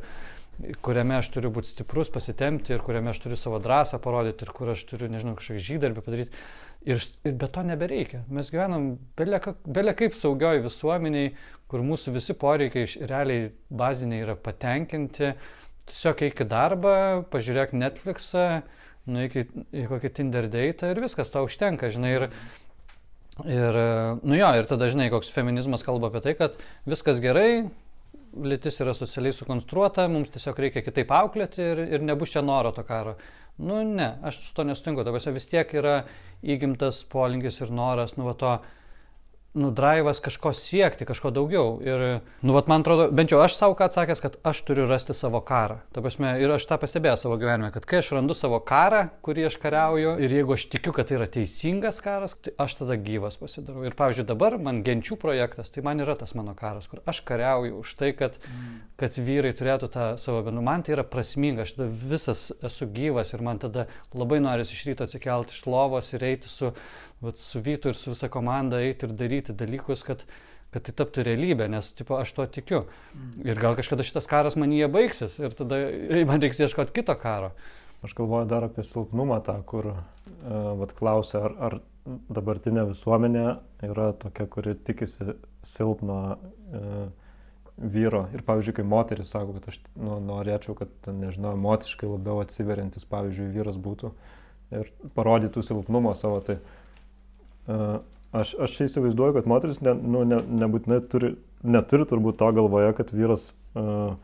[0.86, 4.74] kuriame aš turiu būti stiprus, pasitemti ir kuriame aš turiu savo drąsą parodyti ir kur
[4.74, 6.44] aš turiu, nežinau, kažkokį žydarbį padaryti.
[6.82, 8.24] Ir, ir be to nebereikia.
[8.34, 11.34] Mes gyvenam belia, belia kaip saugioj visuomeniai,
[11.70, 15.34] kur mūsų visi poreikiai realiai baziniai yra patenkinti.
[15.92, 16.96] Tiesiog eik į darbą,
[17.34, 18.46] pažiūrėk Netflixą,
[19.12, 19.45] nueik į,
[19.84, 22.16] į kokį Tinder date ir viskas, to užtenka, žinai.
[22.18, 22.28] Ir,
[23.45, 23.80] ir,
[24.24, 26.57] nu jo, ir tada, žinai, koks feminizmas kalba apie tai, kad
[26.89, 27.66] viskas gerai,
[28.32, 32.84] lytis yra socialiai sukonstruota, mums tiesiog reikia kitaip auklėti ir, ir nebus čia noro to
[32.88, 33.18] karo.
[33.62, 36.01] Nu ne, aš su to nesutinku, dabar vis tiek yra
[36.41, 38.53] įgimtas polinkis ir noras, nu va to
[39.54, 41.74] nu, drivas kažko siekti, kažko daugiau.
[41.84, 42.04] Ir,
[42.41, 45.41] nu, vat, man atrodo, bent jau aš savo ką atsakęs, kad aš turiu rasti savo
[45.43, 45.82] karą.
[45.91, 49.49] Ta prasme, ir aš tą pastebėjau savo gyvenime, kad kai aš randu savo karą, kurį
[49.49, 53.36] aš kariauju, ir jeigu aš tikiu, kad tai yra teisingas karas, tai aš tada gyvas
[53.41, 53.84] pasidarau.
[53.88, 57.84] Ir, pavyzdžiui, dabar man genčių projektas, tai man yra tas mano karas, kur aš kariauju
[57.84, 58.39] už tai, kad,
[59.02, 60.64] kad vyrai turėtų tą savo bendrą.
[60.64, 64.88] Man tai yra prasminga, aš tada visas esu gyvas ir man tada labai norisi iš
[64.88, 66.72] ryto atsikelti iš lovos ir eiti su,
[67.22, 70.24] vat, su Vytu ir su visa komanda eiti ir daryti dalykus, kad,
[70.74, 72.82] kad tai taptų realybė, nes tipo, aš to tikiu.
[73.46, 75.80] Ir gal kažkada šitas karas man jie baigsis ir tada
[76.30, 77.54] man reiks ieškoti kito karo.
[78.02, 81.80] Aš galvoju dar apie silpnumą tą, kur, uh, vad klausia, ar, ar
[82.34, 83.46] dabartinė visuomenė
[83.86, 87.04] yra tokia, kuri tikisi silpno uh,
[87.78, 88.24] vyro.
[88.34, 93.52] Ir pavyzdžiui, kai moteris sako, kad aš nu, norėčiau, kad, nežinau, emotiškai labiau atsiveriantis, pavyzdžiui,
[93.54, 94.10] vyras būtų
[94.80, 96.81] ir parodytų silpnumo savo, tai uh,
[97.68, 102.93] aš, aš čia įsivaizduoju, kad moteris ne, nu, ne, nebūtinai turi, neturi turbūt to galvoje,
[102.97, 104.16] kad vyras uh,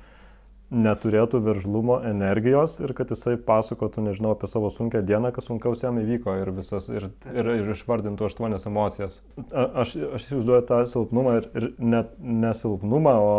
[0.67, 5.99] neturėtų veržlumo energijos ir kad jisai pasakotų, nežinau, apie savo sunkę dieną, kas sunkiaus jam
[6.01, 9.21] įvyko ir, visas, ir, ir, ir išvardintų aštuonias emocijas.
[9.47, 13.37] A, aš, aš įsivaizduoju tą silpnumą ir, ir net nesilpnumą, o,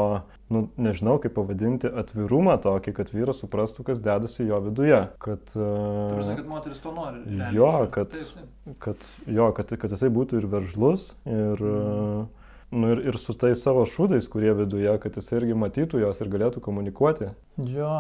[0.53, 5.03] nu, nežinau, kaip pavadinti, atvirumą tokį, kad vyras suprastų, kas dedasi jo viduje.
[5.23, 7.23] Kad, uh, Tarsi, kad moteris to nori.
[7.57, 8.79] Jo, kad, taip, taip.
[8.87, 9.07] kad,
[9.39, 11.65] jo kad, kad jisai būtų ir veržlus, ir...
[11.65, 12.27] Uh,
[12.71, 16.33] nu, ir, ir su tais savo šūdais, kurie viduje, kad jis irgi matytų jos ir
[16.33, 17.31] galėtų komunikuoti.
[17.65, 17.93] Jo,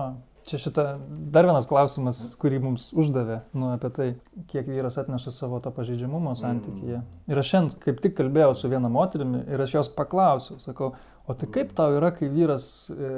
[0.49, 0.87] čia šita
[1.33, 4.09] dar vienas klausimas, kurį mums uždavė, nu, apie tai,
[4.51, 7.01] kiek vyras atneša savo to pažeidžiamumo santykyje.
[7.01, 7.31] Mm.
[7.33, 10.95] Ir aš šiandien kaip tik kalbėjau su viena moterimi ir aš jos paklausiau, sakau,
[11.29, 13.13] o tai kaip tau yra, kai vyras e,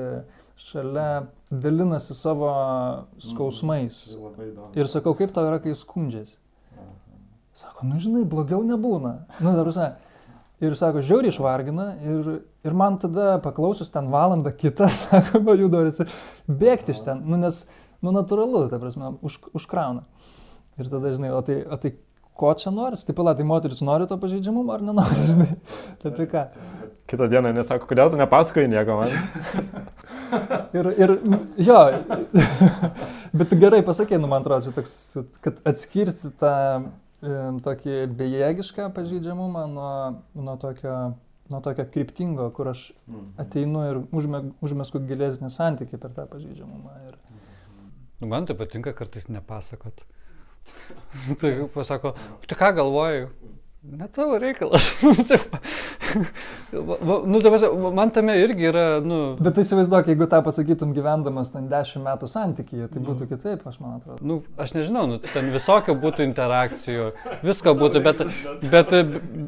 [0.66, 1.08] šalia
[1.50, 2.50] dalinasi savo
[3.22, 4.02] skausmais.
[4.18, 4.70] Mm.
[4.78, 6.36] Ir sakau, kaip tau yra, kai skundžiasi.
[7.60, 9.16] Sako, nu žinai, blogiau nebūna.
[9.40, 9.92] Nu, dar visai
[10.60, 12.26] Ir sako, žiauriai išvargina ir,
[12.68, 16.04] ir man tada paklausus ten valandą kitą, sako, man jų norisi
[16.44, 17.62] bėgti iš ten, nu, nes,
[18.04, 20.04] nu, natūralu, ta prasme, už, užkrauna.
[20.76, 21.94] Ir tada, žinai, o tai, o tai
[22.36, 23.00] ko čia nori?
[23.08, 25.48] Tai pala, tai moteris nori to pažeidžiamumo ar nenori, žinai?
[26.02, 26.44] Tai apie ką?
[27.10, 29.14] Kitą dieną nesako, kodėl tu nepasakoji nieko man.
[30.78, 31.12] ir, ir,
[31.58, 31.78] jo,
[33.40, 34.92] bet gerai pasakė, nu, man atrodo, čia toks,
[35.42, 36.52] kad atskirti tą
[37.20, 39.90] tokį bejėgišką pažydžiamumą nuo,
[40.34, 40.94] nuo, tokio,
[41.52, 43.26] nuo tokio kryptingo, kur aš mhm.
[43.42, 46.94] ateinu ir užme, užmesku gilesnį santykį per tą pažydžiamumą.
[47.10, 47.18] Ir...
[48.20, 50.04] Nu, man tai patinka kartais nepasakot.
[51.40, 52.14] tai pasako,
[52.46, 53.28] tu ką galvoji,
[53.82, 55.02] Ne tavo reikalas.
[57.26, 57.50] nu, ta,
[57.92, 59.20] man tame irgi yra, nu...
[59.40, 63.28] Bet tai įsivaizduok, jeigu tą pasakytum gyvendamas ten dešimt metų santykyje, tai būtų nu.
[63.30, 64.20] kitaip, aš man atrodo.
[64.20, 67.06] Nu, aš nežinau, nu, ten visokio būtų interakcijų,
[67.40, 68.20] visko būtų, bet,
[68.74, 68.92] bet,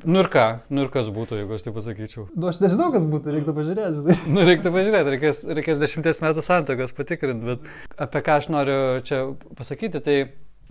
[0.08, 2.24] nu ir ką, nu ir kas būtų, jeigu aš tai pasakyčiau.
[2.32, 4.16] Nu, aš nežinau, kas būtų, reiktų pažiūrėti.
[4.32, 9.26] nu, reiktų pažiūrėti, reikės, reikės dešimties metų santokos patikrinti, bet apie ką aš noriu čia
[9.60, 10.16] pasakyti, tai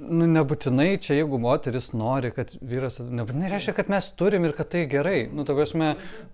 [0.01, 4.71] Nu, nebūtinai čia, jeigu moteris nori, kad vyras, nebūtinai reiškia, kad mes turim ir kad
[4.73, 5.27] tai gerai.
[5.29, 5.91] Nu, ta prasme,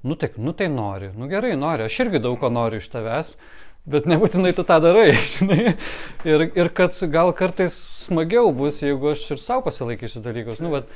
[0.07, 3.33] nu, tai, nu tai nori, nu gerai nori, aš irgi daug ko noriu iš tavęs,
[3.89, 5.75] bet nebūtinai tu tą darai, žinai.
[6.27, 7.77] Ir, ir kad gal kartais
[8.07, 10.61] smagiau bus, jeigu aš ir savo pasilaikysiu dalykus.
[10.63, 10.91] Nu, bet,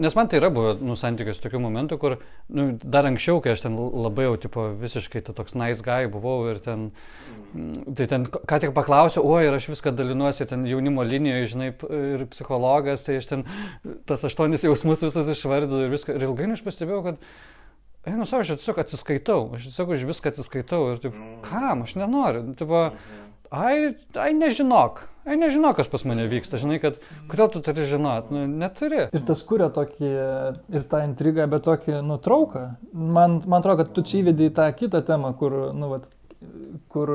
[0.00, 2.18] nes man tai yra buvę nu, santykius tokių momentų, kur
[2.48, 6.62] nu, dar anksčiau, kai aš ten labai jau tipo, visiškai toks nice guy buvau ir
[6.64, 6.90] ten...
[6.90, 7.36] Mm
[7.96, 12.24] Tai ten ką tik paklausiau, oi, ir aš viską dalinuosi, ten jaunimo linijoje, žinai, ir
[12.32, 13.44] psichologas, tai aš ten
[14.08, 16.16] tas aštuonis jausmus visas išvardinu ir viską.
[16.18, 17.22] Ir ilgainiui aš pastebėjau, kad,
[18.06, 22.44] einu savo, aš tiesiog atsiskaitau, aš tiesiog už viską atsiskaitau ir taip, kam, aš nenoriu.
[22.46, 22.72] Nu, taip,
[23.50, 23.76] ai,
[24.22, 27.00] ai, nežinok, ai, nežinok, kas pas mane vyksta, žinai, kad
[27.30, 29.06] kodėl tu turi žinot, nu, neturi.
[29.10, 30.12] Ir tas kuria tokį,
[30.78, 32.64] ir tą intrigą, bet tokį nutrauką.
[32.94, 36.08] Man, man atrodo, kad tu čia įvedai tą kitą temą, kur, nu, vat,
[36.92, 37.14] kur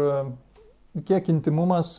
[1.08, 1.96] kiek intimumas,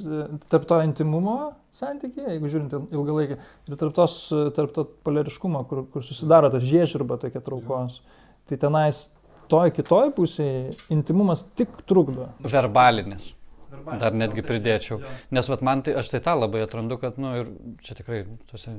[0.53, 1.37] tarp to intimumo
[1.73, 3.39] santykėje, jeigu žiūrint ilgalaikį,
[3.71, 4.17] ir tarp, tos,
[4.57, 8.03] tarp to polariškumo, kur, kur susidaro ta žiežirba tokia traukos.
[8.51, 9.05] Tai tenais
[9.53, 12.31] toj kitoj pusėje intimumas tik trukdo.
[12.43, 13.33] Verbalinis.
[13.73, 15.01] Dar netgi pridėčiau.
[15.33, 18.23] Nes vat, man tai, aš tai tą labai atrandu, kad, na, nu, ir čia tikrai
[18.51, 18.75] tose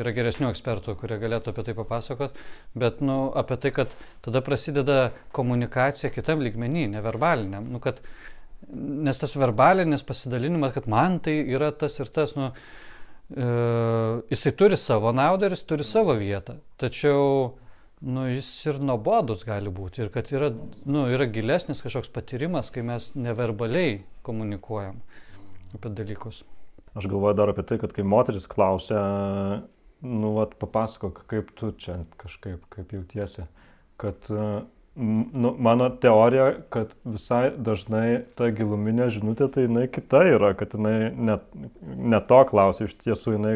[0.00, 2.36] yra geresnių ekspertų, kurie galėtų apie tai papasakot,
[2.78, 4.98] bet nu, apie tai, kad tada prasideda
[5.36, 7.66] komunikacija kitam lygmenį, neverbaliniam.
[7.72, 8.02] Nu, kad,
[8.70, 12.52] nes tas verbalinis pasidalinimas, kad man tai yra tas ir tas, nu,
[13.32, 13.48] e,
[14.30, 16.60] jisai turi savo naudą ir jis turi savo vietą.
[16.80, 17.56] Tačiau
[18.00, 20.50] nu, jis ir nuobodus gali būti ir kad yra,
[20.88, 25.02] nu, yra gilesnis kažkoks patyrimas, kai mes neverbaliai komunikuojam
[25.76, 26.42] apie dalykus.
[26.96, 29.00] Aš galvoju dar apie tai, kad kai moteris klausia,
[30.02, 33.44] nu, vat, papasakok, kaip tu čia kažkaip, kaip jautiesi.
[34.00, 34.30] Kad,
[34.96, 41.12] nu, mano teorija, kad visai dažnai ta giluminė žinutė, tai jinai kita yra, kad jinai
[41.14, 41.46] net,
[41.84, 43.54] net to klausia, iš tiesų jinai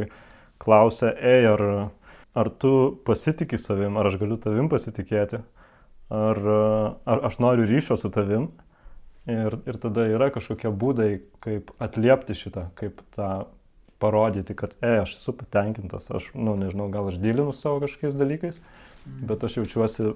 [0.62, 1.64] klausia, ei, ar,
[2.34, 2.74] ar tu
[3.06, 5.40] pasitikė savim, ar aš galiu tavim pasitikėti,
[6.14, 6.40] ar,
[7.06, 8.50] ar aš noriu ryšio su tavim.
[9.24, 13.46] Ir, ir tada yra kažkokie būdai, kaip atliepti šitą, kaip tą
[14.02, 18.18] parodyti, kad, e, aš esu patenkintas, aš, na, nu, nežinau, gal aš dylinu savo kažkokiais
[18.20, 18.58] dalykais.
[19.04, 20.12] bet aš jaučiuosi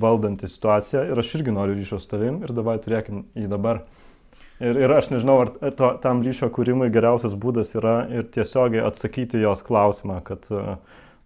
[0.00, 3.82] valdantį situaciją ir aš irgi noriu ryšio su tavim ir dabar turėkim jį dabar.
[4.60, 9.40] Ir, ir aš nežinau, ar to, tam ryšio kūrimui geriausias būdas yra ir tiesiogiai atsakyti
[9.40, 10.48] jos klausimą, kad,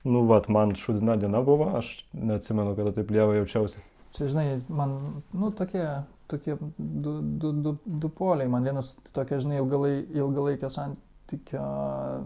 [0.05, 3.80] nu, vat, man šudina diena buvo, aš neatsimenu, kada taip lieva jaučiausi.
[4.14, 4.98] Čia, žinai, man,
[5.32, 5.84] nu, tokie,
[6.30, 11.64] tokie du, du, du, du poliai, man vienas tokia, žinai, ilgalai, ilgalaikio santykio,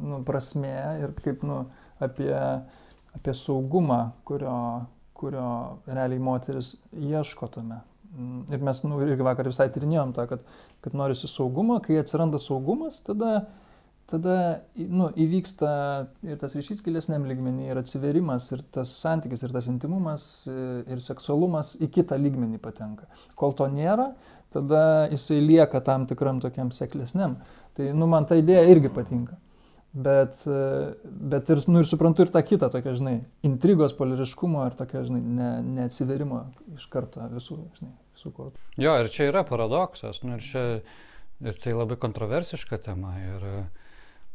[0.03, 0.75] nu, prasme
[1.05, 1.63] ir kaip, nu,
[2.05, 2.33] apie,
[3.17, 4.57] apie saugumą, kurio,
[5.19, 5.47] kurio
[5.87, 7.81] realiai moteris ieško tame.
[8.51, 10.45] Ir mes, nu, irgi vakar visai tyrinėjom tą, kad,
[10.83, 13.47] kad norisi saugumo, kai atsiranda saugumas, tada,
[14.09, 14.37] tada
[14.75, 15.71] nu, įvyksta
[16.25, 21.75] ir tas ryšys gilesniam lygmenį, ir atsiverimas, ir tas santykis, ir tas intimumas, ir seksualumas
[21.83, 23.09] į kitą lygmenį patenka.
[23.39, 24.13] Kol to nėra,
[24.55, 27.37] tada jisai lieka tam tikram tokiam seklesniam.
[27.77, 29.37] Tai, nu, man ta idėja irgi patinka.
[29.99, 33.15] Bet, bet ir, nu, ir suprantu ir tą kitą, tokią, žinai,
[33.47, 35.49] intrigos, poliriškumo ir tokią, žinai, ne,
[35.79, 36.43] neatsiverimo
[36.77, 38.61] iš karto visų, žinai, sukurtų.
[38.79, 40.65] Jo, ir čia yra paradoksas, nu, ir, čia,
[41.41, 43.49] ir tai labai kontroversiška tema, ir,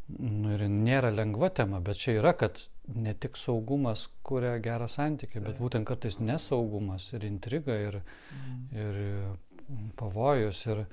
[0.10, 2.60] nu, ir nėra lengva tema, bet čia yra, kad
[2.94, 8.02] ne tik saugumas kuria gerą santykį, bet būtent kartais nesaugumas ir intriga ir,
[8.36, 8.60] mm.
[8.84, 10.66] ir pavojus.
[10.68, 10.86] Ir,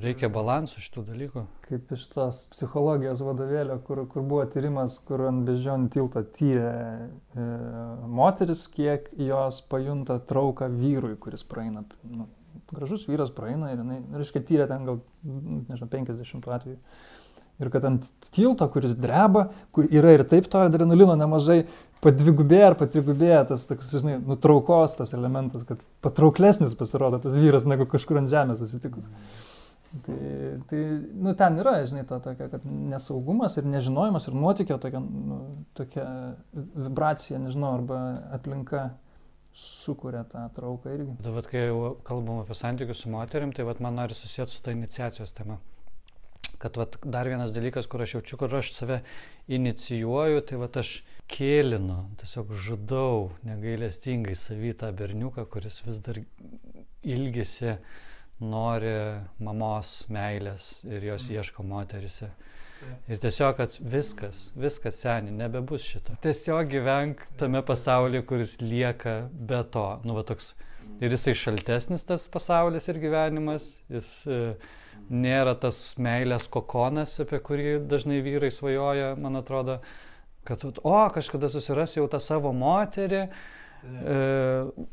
[0.00, 1.42] Reikia balansų šitų dalykų.
[1.66, 7.44] Kaip iš tos psichologijos vadovėlio, kur, kur buvo tyrimas, kur ant beždžionių tilto tyrė e,
[8.08, 11.84] moteris, kiek jos pajunta trauką vyrui, kuris praeina.
[12.08, 12.26] Nu,
[12.72, 16.80] gražus vyras praeina ir jinai, reiškia, tyrė ten gal, nežinau, 50 atvejų.
[17.60, 21.62] Ir kad ant tilto, kuris dreba, kur yra ir taip to adrenalino nemažai,
[22.04, 27.86] padvigubėja ar patrigubėja tas, toks, žinai, nutraukos tas elementas, kad patrauklesnis pasirodo tas vyras negu
[27.90, 29.08] kažkur ant žemės susitikus.
[30.06, 30.16] Tai,
[30.70, 30.80] tai
[31.18, 35.40] nu, ten yra, žinai, ta tokia, kad nesaugumas ir nežinojimas ir nuotykio tokia, nu,
[35.74, 36.06] tokia
[36.54, 37.98] vibracija, nežinau, arba
[38.38, 38.84] aplinka
[39.58, 41.16] sukuria tą trauką irgi.
[41.26, 44.76] Dabar, kai jau kalbam apie santykius su moterim, tai vat, man nori susijęti su ta
[44.76, 45.58] iniciacijos tema.
[46.60, 49.00] Kad vat, dar vienas dalykas, kur aš jaučiu, kur aš save
[49.48, 50.98] inicijuoju, tai vat, aš
[51.30, 56.20] kėlinu, tiesiog žudau negailestingai savytą berniuką, kuris vis dar
[57.06, 57.78] ilgisi
[58.40, 58.94] nori
[59.40, 61.36] mamos meilės ir jos mm.
[61.38, 62.30] ieško moterise.
[63.12, 66.14] Ir tiesiog, kad viskas, viskas seniai, nebebus šito.
[66.24, 69.86] Tiesiog gyvenk tame pasaulyje, kuris lieka be to.
[70.08, 70.54] Nu, va, toks.
[71.00, 74.40] Ir jisai šaltesnis tas pasaulis ir gyvenimas, jis e,
[75.08, 79.78] nėra tas meilės kokonas, apie kurį dažnai vyrai svajoja, man atrodo,
[80.44, 83.24] kad, o, kažkada susirasiu jau tą savo moterį,
[83.82, 84.14] E,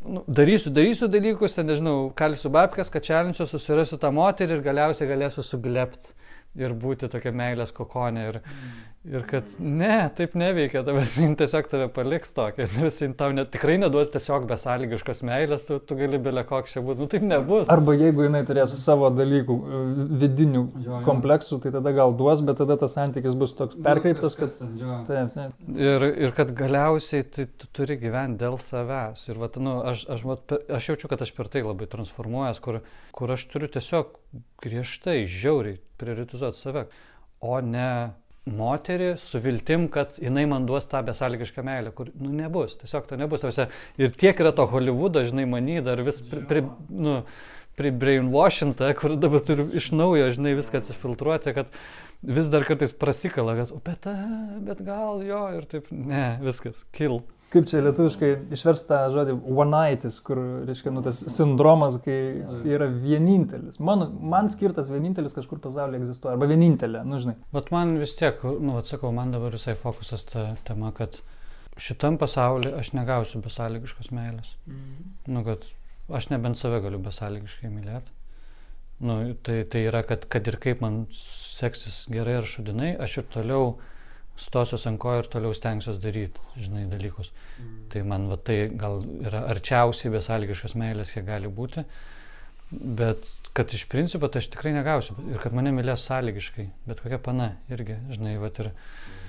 [0.06, 5.10] nu, darysiu, darysiu dalykus, ten nežinau, kalsiu babkas, kad čelinsiu, susirasiu tą moterį ir galiausiai
[5.10, 6.14] galėsiu suglepti
[6.58, 8.24] ir būti tokia meilės kokonė.
[8.32, 8.78] Ir, mm.
[9.08, 13.50] Ir kad ne, taip neveikia, tavęs jin tiesiog tave paliks tokia, nes jin tau net,
[13.54, 17.72] tikrai neduos tiesiog besąlygiškos meilės, tu, tu gali belė koks čia būti, nu taip nebus.
[17.74, 19.82] Arba jeigu jinai turės savo dalykų, e,
[20.24, 21.02] vidinių jo, jo.
[21.08, 24.54] kompleksų, tai tada gal duos, bet tada tas santykis bus toks nu, perkreiptas, kad...
[24.60, 25.66] Ten, taip, taip.
[25.80, 29.28] Ir, ir kad galiausiai tai tu turi gyventi dėl savęs.
[29.32, 32.82] Ir vat, nu, aš, aš, vat, aš jaučiu, kad aš per tai labai transformuojas, kur,
[33.16, 34.16] kur aš turiu tiesiog
[34.64, 36.88] griežtai, žiauriai prioritizuoti save,
[37.42, 37.90] o ne
[38.48, 43.20] moterį su viltim, kad jinai man duos tą besąlygišką meilę, kur, nu, nebus, tiesiog to
[43.20, 43.44] nebus.
[43.44, 43.68] Tavose,
[44.00, 47.20] ir tiek yra to Hollywoodo, žinai, many, dar vis pri, pri, nu,
[47.78, 51.74] pribrainwashinta, kur dabar turiu iš naujo, žinai, viską atsifiltruoti, kad
[52.26, 54.08] vis dar kartais prasikala, kad, bet,
[54.66, 57.22] bet gal jo ir taip, ne, viskas, kill
[57.54, 62.18] kaip čia lietuviškai išversta žodį one-nightis, kur, reiškia, nu, tas sindromas, kai
[62.68, 63.80] yra vienintelis.
[63.84, 67.38] Man, man skirtas vienintelis kažkur pasaulyje egzistuoja, arba vienintelė, nu žinai.
[67.56, 71.22] Bet man vis tiek, nu, atsakau, man dabar visai fokusas ta tema, kad
[71.80, 74.56] šitam pasaulyje aš negausiu besąlygiškos meilės.
[74.68, 75.12] Mm.
[75.32, 75.68] Nu, kad
[76.20, 78.14] aš nebent save galiu besąlygiškai mylėti.
[79.08, 83.28] Nu, tai, tai yra, kad, kad ir kaip man seksis gerai ar šudinai, aš ir
[83.34, 83.76] toliau
[84.38, 87.32] stosiuos ant ko ir toliau stengsiuos daryti, žinai, dalykus.
[87.58, 87.80] Mm.
[87.94, 91.84] Tai man va tai gal yra arčiausiai besąlygiškos meilės, kiek gali būti,
[92.72, 93.26] bet
[93.58, 97.50] kad iš principo tai aš tikrai negausiu ir kad mane mylės sąlygiškai, bet kokia pana
[97.74, 98.70] irgi, žinai, va ir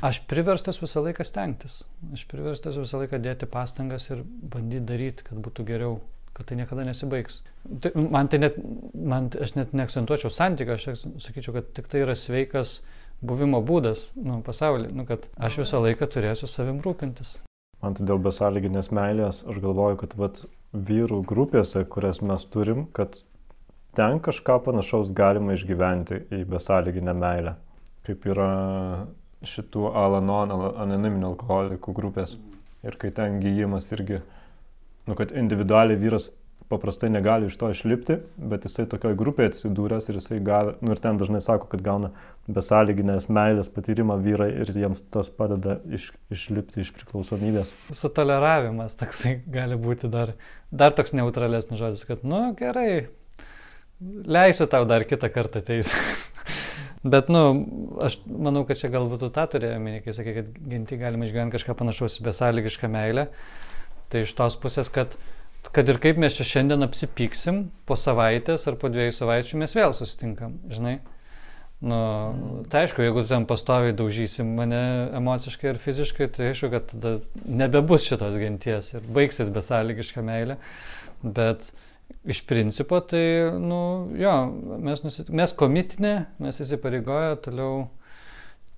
[0.05, 1.81] aš priverstas visą laiką stengtis,
[2.13, 5.99] aš priverstas visą laiką dėti pastangas ir bandyti daryti, kad būtų geriau
[6.37, 7.41] kad tai niekada nesibaigs.
[7.83, 8.61] Tai, man tai net,
[8.95, 14.13] man, aš net neakcentuočiau santykio, aš sakyčiau, kad tik tai yra sveikas uh, buvimo būdas
[14.17, 17.41] nu, pasaulyje, nu, kad aš visą laiką turėsiu savim rūpintis.
[17.83, 20.41] Man tai dėl besąlyginės meilės, aš galvoju, kad vat,
[20.73, 23.21] vyrų grupėse, kurias mes turim, kad
[23.97, 27.55] ten kažką panašaus galima išgyventi į besąlyginę meilę.
[28.07, 28.51] Kaip yra
[29.47, 32.37] šitų Alanon, anoniminių alkoholikų grupės.
[32.87, 34.21] Ir kai ten gyjimas irgi
[35.09, 36.31] nu, kad individualiai vyras
[36.69, 41.01] paprastai negali iš to išlipti, bet jisai tokioj grupėje atsidūręs ir jisai gavė, nu ir
[41.03, 42.13] ten dažnai sako, kad gauna
[42.49, 47.75] besąlyginės meilės patyrimą vyrai ir jiems tas padeda iš, išlipti iš priklausomybės.
[47.95, 50.35] Sutoleravimas toksai gali būti dar,
[50.71, 53.09] dar toks neutralesnis žodis, kad, nu gerai,
[54.01, 55.93] leisiu tau dar kitą kartą ateiti.
[57.13, 57.43] Bet, nu,
[58.03, 61.77] aš manau, kad čia galbūt tą turėjo minėti, kai sakė, kad genti galima išgyventi kažką
[61.79, 63.29] panašaus į besąlygišką meilę.
[64.11, 65.15] Tai iš tos pusės, kad
[65.73, 69.95] kad ir kaip mes čia šiandien apsipyksim, po savaitės ar po dviejų savaičių mes vėl
[69.97, 70.99] susitinkam, žinai.
[71.79, 71.99] Nu,
[72.67, 74.81] tai aišku, jeigu ten pastoviai daužysi mane
[75.15, 77.13] emociškai ir fiziškai, tai aišku, kad tada
[77.47, 80.57] nebebus šitos genties ir baigsis besąlygiška meilė.
[81.23, 81.69] Bet
[82.27, 83.23] iš principo, tai,
[83.63, 83.79] nu,
[84.19, 84.35] jo,
[84.83, 85.31] mes, nusit...
[85.31, 87.87] mes komitinė, mes įsipareigoję toliau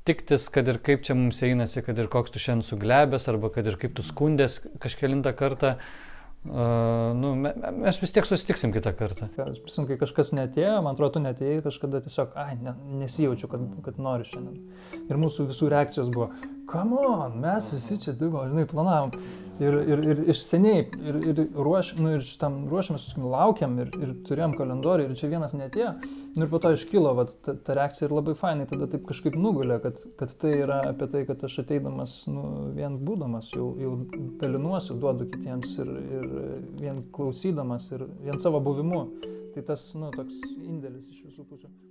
[0.04, 3.64] tiktis, kad ir kaip čia mums einasi, kad ir koks tu šiandien suglebęs, arba kad
[3.64, 6.09] ir kaip tu skundės kažkelintą kartą, uh,
[6.40, 9.26] Uh, nu, mes vis tiek susitiksim kitą kartą.
[9.44, 12.72] Aš prisimenu, kai kažkas netėjo, man atrodo, tu netėjai, kažkada tiesiog, ai, ne,
[13.02, 14.62] nesijaučiu, kad, kad noriu šiandien.
[15.02, 16.30] Ir mūsų visų reakcijos buvo,
[16.70, 19.12] come on, mes visi čia dirbo, žinai, planavom.
[19.60, 24.14] Ir, ir, ir iš seniai, ir, ir, ruoš, nu, ir šitam ruošiamės, laukiam, ir, ir
[24.24, 25.90] turėjom kalendorių, ir čia vienas netėjo.
[26.32, 29.36] Nu, ir po to iškilo va, ta, ta reakcija ir labai fainai tada taip kažkaip
[29.36, 32.46] nugulė, kad, kad tai yra apie tai, kad aš ateidamas, nu,
[32.78, 33.92] vien būdamas, jau, jau
[34.40, 36.32] dalinuosi, duodu kitiems ir, ir
[36.80, 39.04] vien klausydamas, ir vien savo buvimu.
[39.52, 41.89] Tai tas, nu, toks indėlis iš visų pusių.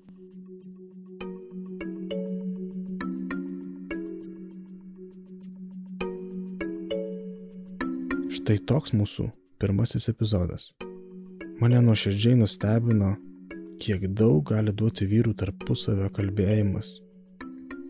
[8.49, 9.27] Štai toks mūsų
[9.61, 10.63] pirmasis epizodas.
[11.61, 13.11] Mane nuoširdžiai nustebino,
[13.77, 16.95] kiek daug gali duoti vyrų tarpusavio kalbėjimas,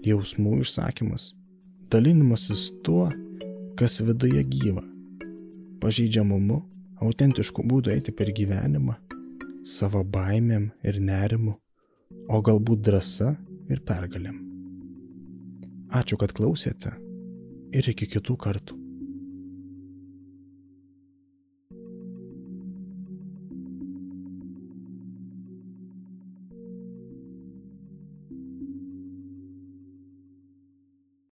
[0.04, 1.30] jausmų išsakymas,
[1.96, 3.06] dalinimasis tuo,
[3.80, 4.84] kas viduje gyva,
[5.80, 6.60] pažeidžiamumu,
[7.08, 8.98] autentišku būdu eiti per gyvenimą,
[9.64, 11.56] savo baimėm ir nerimu,
[12.28, 13.32] o galbūt drąsa
[13.72, 14.44] ir pergalėm.
[16.04, 16.98] Ačiū, kad klausėte
[17.72, 18.89] ir iki kitų kartų.